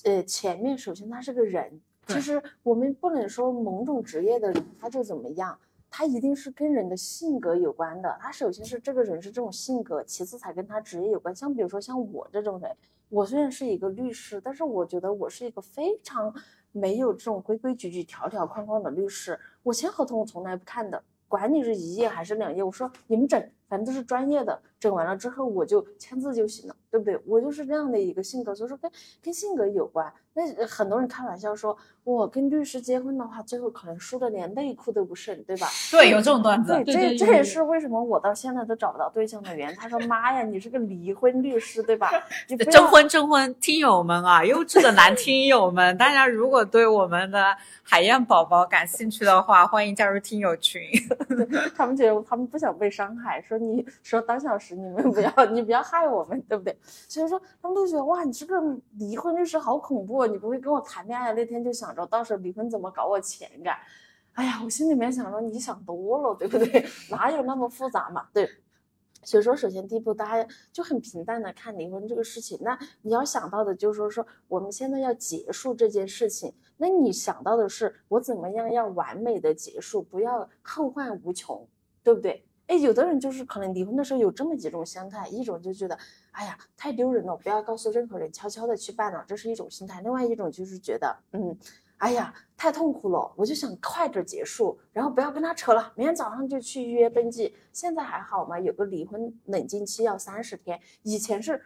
[0.03, 1.79] 呃前面，首先他是个人。
[2.07, 5.57] 对其实我们不能说某种职业的人他就怎么样，
[5.89, 8.17] 他一定是跟人的性格有关的。
[8.19, 11.35] 他首先是这个人是这种性格，其次才跟他职业有关。
[11.35, 12.75] 像比如说像我这种人，
[13.09, 16.33] 我虽然是一个律师，但是我觉得我是一个非常
[16.71, 19.39] 没有这种规规矩矩、条条框框的律师。
[19.63, 27.17] 我签合同我从来不看的，管你是一页还是两页，我说你们整，反正都是专业的，整完了之后我就签字就行了，对不对？
[27.27, 28.91] 我就是这样的一个性格，所以说跟
[29.23, 30.11] 跟性格有关。
[30.33, 35.67] 那呃很多人开玩笑说，我跟律师结婚的话，最后可能输的连内裤都不剩，对吧？
[35.91, 36.71] 对，有这种段子。
[36.71, 39.75] 对，对这这也是为什么我到现在都找不到对象的原因。
[39.75, 42.09] 他说：“妈呀，你是个离婚律师，对吧？
[42.47, 50.81] 你征婚征婚，听友们啊，优质的男听友们，大家如果对我们的海燕宝宝感兴趣的话，欢迎加入听友群。
[51.75, 56.77] 他们觉得他们不想被伤害，说你说当小时你们不要 你不要害我们，对不对？
[56.83, 58.59] 所以说他们都觉得哇，你这个
[58.97, 63.75] 离婚律师好恐怖，你不会跟我谈恋爱那天就想着到时候离婚怎么搞我钱干？
[64.33, 66.85] 哎呀，我心里面想说你想多了，对不对？
[67.11, 68.27] 哪有那么复杂嘛？
[68.33, 68.49] 对。
[69.23, 72.57] 所以说，首先第一步，大家就很平淡的看离婚这个事情。
[72.61, 76.51] 那你要想到的就是说，说我们现在要结束这件事情。
[76.77, 81.67] 那你想到的是，我怎么样要完美的结束，不要后患无穷，
[82.01, 82.43] 对不对？
[82.71, 85.97] 哎，有的人就是可能离婚的时候有这么几种心态，一种就觉得，
[86.31, 91.53] 哎呀，太丢人了，不要告诉任何人，悄悄的去办了，这是一种心态；另外一种就是觉得，嗯，
[91.97, 97.53] 哎呀，太痛苦了，我就想快点结束，然后不要跟他扯了，明天早上就去预约登记。
[97.73, 98.57] 现在还好吗？
[98.57, 101.61] 有个离婚冷静期要三十天，以前是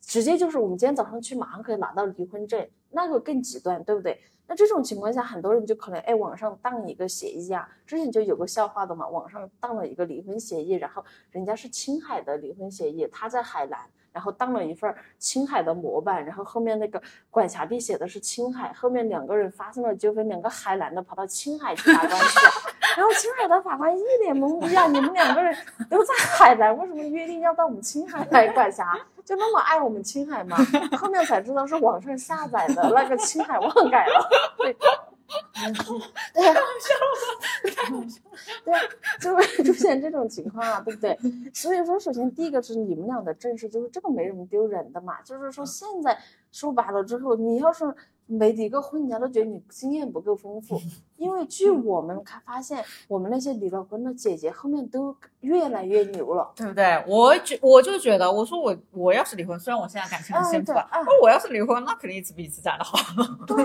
[0.00, 2.66] 直接就是我们今天早上去，马上可以拿到离婚证，
[2.96, 4.18] 那个更极端，对不对？
[4.46, 13.78] 那这种情况下，很多人就可能哎，网上当一个协议啊，之前就有个笑话的嘛，网上当了一个离婚协议，然后人家是青海的离婚协议，他在海南。
[14.16, 16.98] 然后当了一份青海的模板，然后后面那个
[17.28, 22.40] 管辖地写的是青海，后面两个人发生了纠纷，两个海南的跑到青海去打官司，
[22.96, 25.54] 然后青海的法官一脸懵逼啊，你们两个人
[25.90, 28.98] 都在海南，为什么约定要到我们青海来管辖？
[29.22, 30.56] 就那么爱我们青海吗？
[30.98, 34.74] 后面才知道是网上下载的那个青海忘改了，对。
[36.34, 36.52] 对呀，
[38.64, 38.80] 对呀，
[39.20, 41.18] 就会出现这种情况啊，对不对？
[41.52, 45.20] 所以说，首先第一个是你们俩的正事，就是这个没什么丢人的嘛。
[45.22, 46.18] 就是说，现在
[46.52, 47.94] 说白了之后，你要是。
[48.26, 50.80] 没离过婚，人家都觉得你经验不够丰富。
[51.16, 57.02] 因为据我们看发现，我们那些离了婚的姐姐后面都越来越牛了，对不对？
[57.06, 62.98] 我觉我就觉得，我说我我要是离婚，虽然我现在感情很幸福，那我要是离婚，那肯定一次比一次嫁的好。
[63.46, 63.56] 对，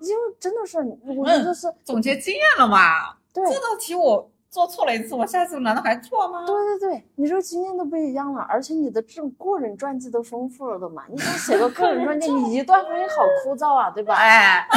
[0.00, 3.14] 因为真的是，我觉得是总结经验了嘛。
[3.32, 4.30] 对，这道题我。
[4.52, 6.44] 做错了一次，我下次难道还错吗？
[6.46, 11.04] 对对对，你这个经验都不一样了，而且你的这种个人传记都丰富了的嘛。
[11.08, 14.14] 你想写个个人传记，你一段婚姻好枯燥啊，对吧？
[14.14, 14.68] 哎，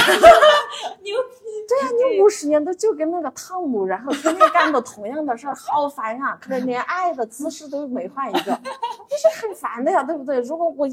[1.04, 1.46] 牛逼！
[1.68, 6.38] 对呀，你五十年都就跟那个汤姆，然后天天干的同样的事儿，好烦啊！
[6.40, 8.58] 可能连爱的姿势都没换一个，
[9.10, 10.40] 这是很烦的呀，对不对？
[10.40, 10.88] 如果我。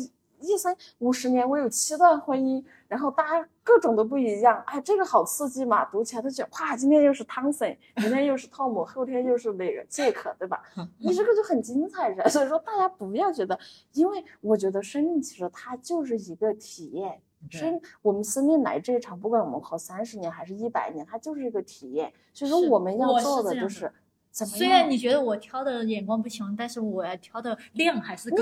[0.44, 2.60] 一生五十年，我有七段婚姻，
[2.92, 5.82] 然后大家各种都不一样，哎，这个好刺激嘛！
[5.86, 10.62] 读起来都觉得哇，今天又是汤森，明天又是汤姆，后天又是那个杰克，对吧？
[10.98, 12.28] 你这个就很精彩噻。
[12.28, 13.58] 所以说，大家不要觉得，
[13.94, 17.18] 因为我觉得生命其实它就是一个体验，
[17.48, 22.12] 生我们生命来这一场，不管我们活三十年还是一百年，它就是一个体验。
[22.34, 23.90] 所以说，我们要做的就是。
[24.32, 28.36] 虽然你觉得我挑的眼光不行，但是我挑的量还是够。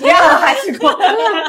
[0.00, 0.88] 量还是够。
[0.96, 1.48] 对呀，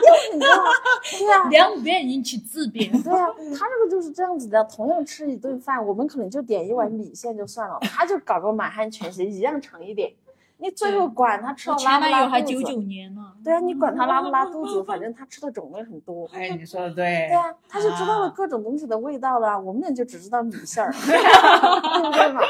[1.19, 2.91] 对呀，量不变引起质变。
[3.03, 3.27] 对啊，
[3.57, 4.63] 他这个就是这样子的。
[4.65, 10.11] 同样吃一顿饭，我们可能就点一碗米线就算了，他就搞个满汉全席，一样长一点。
[10.57, 12.01] 你最后管他吃拉不拉肚子？
[12.01, 13.21] 前男友还九九年呢。
[13.43, 16.27] 对啊，你管他拉不拉肚子，反正 他吃的种类很多。
[16.33, 17.27] 哎，你说的对。
[17.29, 19.59] 对啊，他就知道了各种东西的味道了。
[19.59, 22.41] 我们俩就只知道米线儿， 对不对嘛？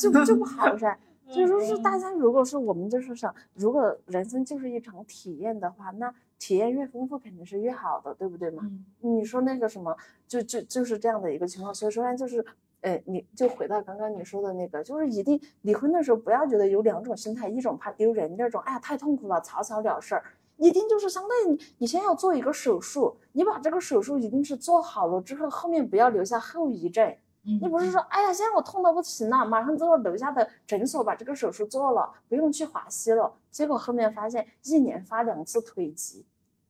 [0.00, 0.96] 就就不好 噻，
[1.26, 8.62] 所以说是大家如果是我们就是想，如果人生就是一场体验的话，那体验越丰富肯定是越好的，对不对嘛？
[9.00, 9.96] 你说那个什么，
[10.26, 11.74] 就就就是这样的一个情况。
[11.74, 12.44] 所以说呢，就是，
[12.80, 20.24] 呃，你就回到刚刚你说的那个，就是一定离婚的时候不要觉得有两种心态，一种怕丢人，第二种哎呀太痛苦了，草草了事儿。
[20.56, 27.16] 一定就是相当于你你先要做一个手术，你把这个手术一定是做好了之后，后面不要留下后遗症。
[27.42, 33.32] 你不是说，哎呀，现在我痛的不行了，马上就到楼下的诊所把这个手术做了，不用去华西了。
[33.50, 36.26] 结果后面发现一年发两次腿疾，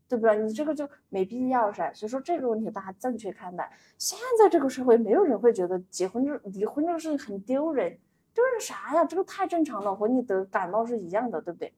[0.09, 0.39] 对不对？
[0.39, 1.93] 你这个就没必要噻。
[1.93, 3.71] 所以说这个问题大家正确看待。
[3.99, 7.99] 现在这个社会，没有人会觉得结婚这离婚这个事情很丢人，
[8.33, 9.05] 丢人啥呀？
[9.05, 11.75] 这个太正常了，和你得感冒是一样的，对不对？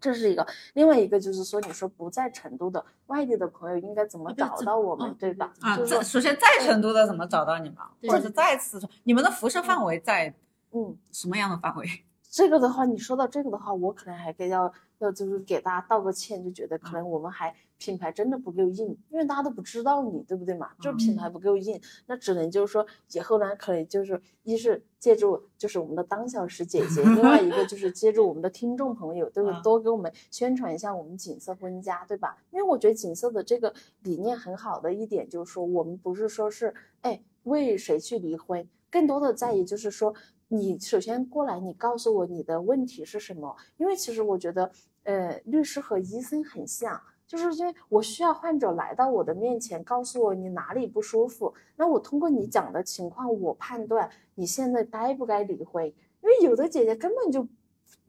[0.00, 5.52] 这是一个，另外一个就是说，你说不在成都的外地的朋友应该怎么找到我们，对吧？
[5.60, 7.78] 啊，这首先在成都的怎么找到你们，
[8.08, 10.34] 或者是再次说，你们的辐射范围在
[10.72, 11.86] 嗯什么样的范围？
[12.30, 17.54] 这个的话，你说到这个的话，我可能还给要要就是给大家道个歉，就觉得可能我们还。
[17.82, 20.70] 品牌真的不够硬，因为大家都不知道你，对不对嘛？
[20.82, 29.62] 就是品牌不够硬，那只能就是说以后呢，可能就是一是借助就是我们的当小时姐姐，另外一个就是借助我们的听众朋友，对不对？
[29.62, 32.36] 多给我们宣传一下我们锦瑟婚家，对吧？
[32.50, 33.72] 因为我觉得锦瑟的这个
[34.02, 40.14] 理念很好的一点就是说，我们不是说是哎为谁去离婚，更多的在于就是说，
[40.52, 43.56] 你首先过来，你告诉我你的问题是什么？
[43.76, 44.70] 因为其实我觉得，
[45.04, 47.00] 呃，律师和医生很像。
[47.24, 55.86] 就是因为我需要患者来到我的面前，告诉我你哪里不舒服，那我通过你讲的情况，我判断你现在该不该离婚。
[55.86, 57.46] 因为有的姐姐根本就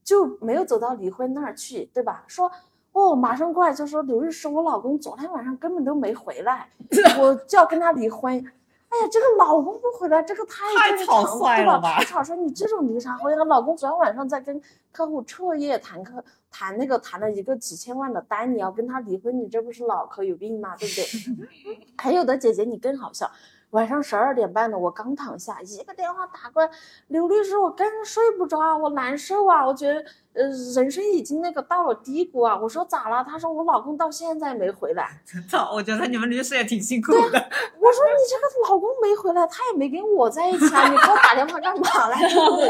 [0.04, 2.26] 就没有走到离婚那儿去，对吧？
[2.28, 2.52] 说
[2.94, 6.68] 哦，马上过来就说刘律师，我老公昨天晚上根本都没回来，
[7.22, 8.44] 我就要跟他离婚。
[8.92, 11.96] 哎呀，这个老公不回来，这个太太草率了吧？
[12.00, 12.36] 太草率！
[12.36, 13.34] 你这种离啥婚？
[13.34, 14.62] 呀老公昨天晚上在跟
[14.92, 16.22] 客户彻夜谈客，
[16.52, 20.76] 谈那个谈了一个几千万的单，你要跟他离婚，你这不是脑壳有病吗？
[20.76, 21.88] 对不对？
[21.98, 23.32] 还有的姐姐你更好笑，
[23.70, 26.70] 晚上十二点半了，我刚躺下，一个电话打过来，
[27.08, 30.44] 刘律师，我根本睡不着啊，我难受啊，我觉得呃
[30.76, 32.58] 人生已经那个到了低谷啊。
[32.58, 33.24] 我说咋了？
[33.24, 35.22] 他说我老公到现在没回来。
[35.50, 37.18] 操，我觉得你们律师也挺辛苦的。
[37.80, 42.18] 我说你这个老公没回来，他也没跟我在一起啊，你给我打电话干嘛来？
[42.30, 42.70] 对不对？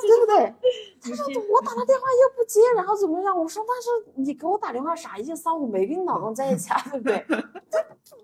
[0.00, 0.54] 对不对？
[1.00, 3.38] 他说我打他电话又不接，然后怎么样？
[3.38, 5.54] 我说但是你给我打电话啥意思啊？
[5.54, 7.24] 我没跟你老公在一起啊，对不对？
[7.28, 7.78] 他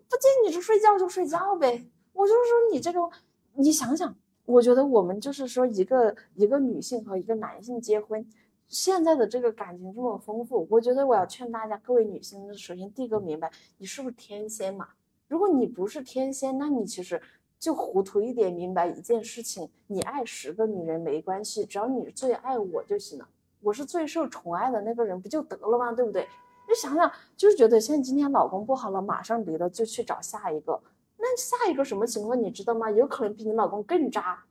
[0.09, 1.87] 不接你就睡觉就睡觉呗。
[2.13, 3.11] 我就是说你这种，
[3.57, 4.15] 你想想，
[4.47, 8.27] 我觉得我们就是说一个一个女性和一个男性结婚，
[8.69, 14.89] 现在的这个感情这么丰富，我觉得我要劝大家，各位女性，首先第一个明白，你是不是天仙嘛？
[15.29, 17.21] 如果你不是天仙，那你其实
[17.59, 23.27] 就糊涂一点，明白一件事情，你爱十个女人没关系，只要你最爱我就行了，
[23.63, 25.91] 我是最受宠爱的那个人，不就得了吗？
[25.93, 26.29] 对不对？
[26.69, 30.81] 你想想，就是觉得现在今天老公不好了，马上离了就去找下一个，
[31.25, 32.91] 那下一个什么情况你知道吗？
[32.91, 34.45] 有可能比你老公更渣。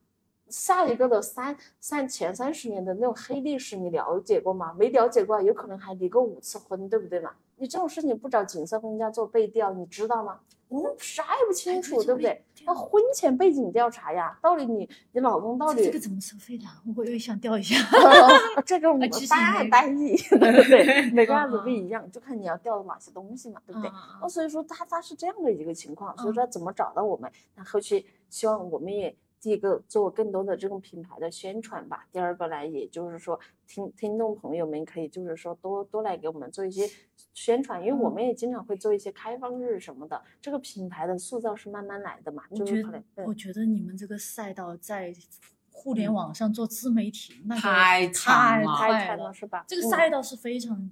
[0.50, 4.74] 下一个的三三前三十年的那种黑历史，你了解过吗？
[4.78, 7.32] 没了解过，有可能还离过五次婚，对不对嘛？
[7.58, 10.40] 你这种事情不找景色婚姻家做背调，你知道吗？
[10.70, 12.44] 嗯，啥也不清楚，对不对？
[12.66, 16.66] 那婚前背景调查呀，到底你你老公到底这个怎么收费的？
[16.96, 17.76] 我又想调一下。
[18.66, 21.12] 这个我们其实单案没单议，对？
[21.12, 23.90] 每个案子嗯不一样，就看你要调哪些东西嘛，对不对？
[23.90, 27.32] 嗯那所以说他他是这样的一个情况，所以说怎么找到我们？
[27.56, 33.38] 那后期希望我们也第一个做更多的这种品牌的宣传吧，第二个呢，也就是说
[33.68, 36.90] 听听众朋友们可以就是说多多来给我们做一些
[37.34, 45.14] 宣传，因为我嗯们也经常会做一些开放日什么的，这个品牌的塑造是慢慢来的嘛，我觉就是可能得，嗯我觉得你们这个赛道在
[45.70, 49.34] 互联网上做自媒体，那个太太太快了。
[49.34, 49.66] 是吧？
[49.68, 50.90] 这个嗯赛道是非常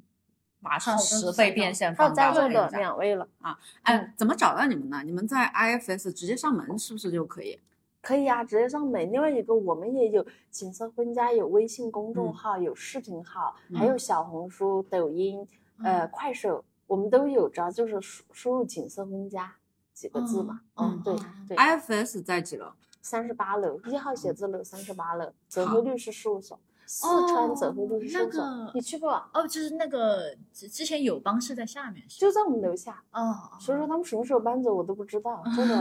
[0.60, 3.58] 马上十倍变现放大在座的了两位了啊。
[3.84, 5.04] 哎，怎么找到你们呢？
[5.06, 7.58] 你们在 IFS 直接上门是不是就可以？
[8.02, 9.12] 可以啊，直接上门。
[9.12, 15.48] 另外一个，我们也有景色婚家，有微信公众嗯号，有视频号，还有小红书、抖音、
[15.84, 17.48] 呃嗯快手，我们都有。
[17.48, 19.56] 只要就是输输入“景色婚家”
[19.94, 20.62] 几个字嘛。
[20.76, 21.58] 嗯嗯，对嗯对。
[21.58, 22.72] IFS 在几楼？
[23.04, 26.60] 三十八楼一号写字楼，三十八楼泽辉律师事务所，
[26.94, 28.44] 四川泽辉律师事务所。
[28.44, 29.30] 那个你去过啊？
[29.34, 33.02] 哦，就是那个之之前友邦是在下面，就在我们楼下。
[33.12, 35.76] 哦，所以说他们什么时候搬走我都不知道，这个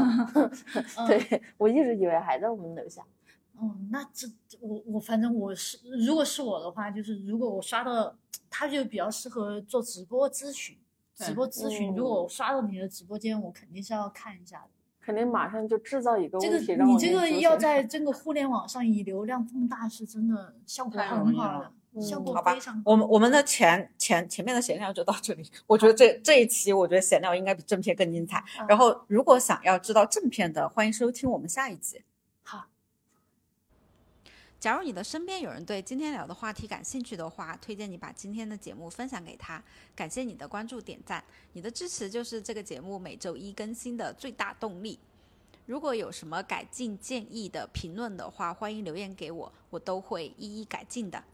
[0.97, 3.05] 嗯 对我一直以为还在我们楼下。
[3.57, 4.29] 哦，那这
[4.61, 8.15] 我我反正我是，如果是我的话，就是如果我刷到，
[8.49, 10.79] 他就比较适合做直播咨询。
[11.17, 14.71] 直播咨询，如嗯果我刷到你的直播间，我肯定是要看一下的。
[15.01, 22.83] 肯定马上就制造一个这个问题，你这个要在这个互联网上以流量放大，是真的效果很好的，嗯效果非常好。
[22.85, 28.39] 我们我们的前前前面的闲聊就到这里，我觉得这这一期我觉得闲聊应该比正片更精彩。
[28.61, 32.03] 嗯然后如果想要知道正片的，欢迎收听我们下一集。
[34.61, 39.63] 假如你的身边有人对今天聊的话题感兴趣的话，推荐你把今天的节目分享给他。
[39.97, 44.99] 感谢你的关注点赞，你的支持就是这个节目每周一更新的最大动力。
[45.65, 51.25] 如果有什么改进建议的评论的话，欢迎留言给我，我都会一一改进的。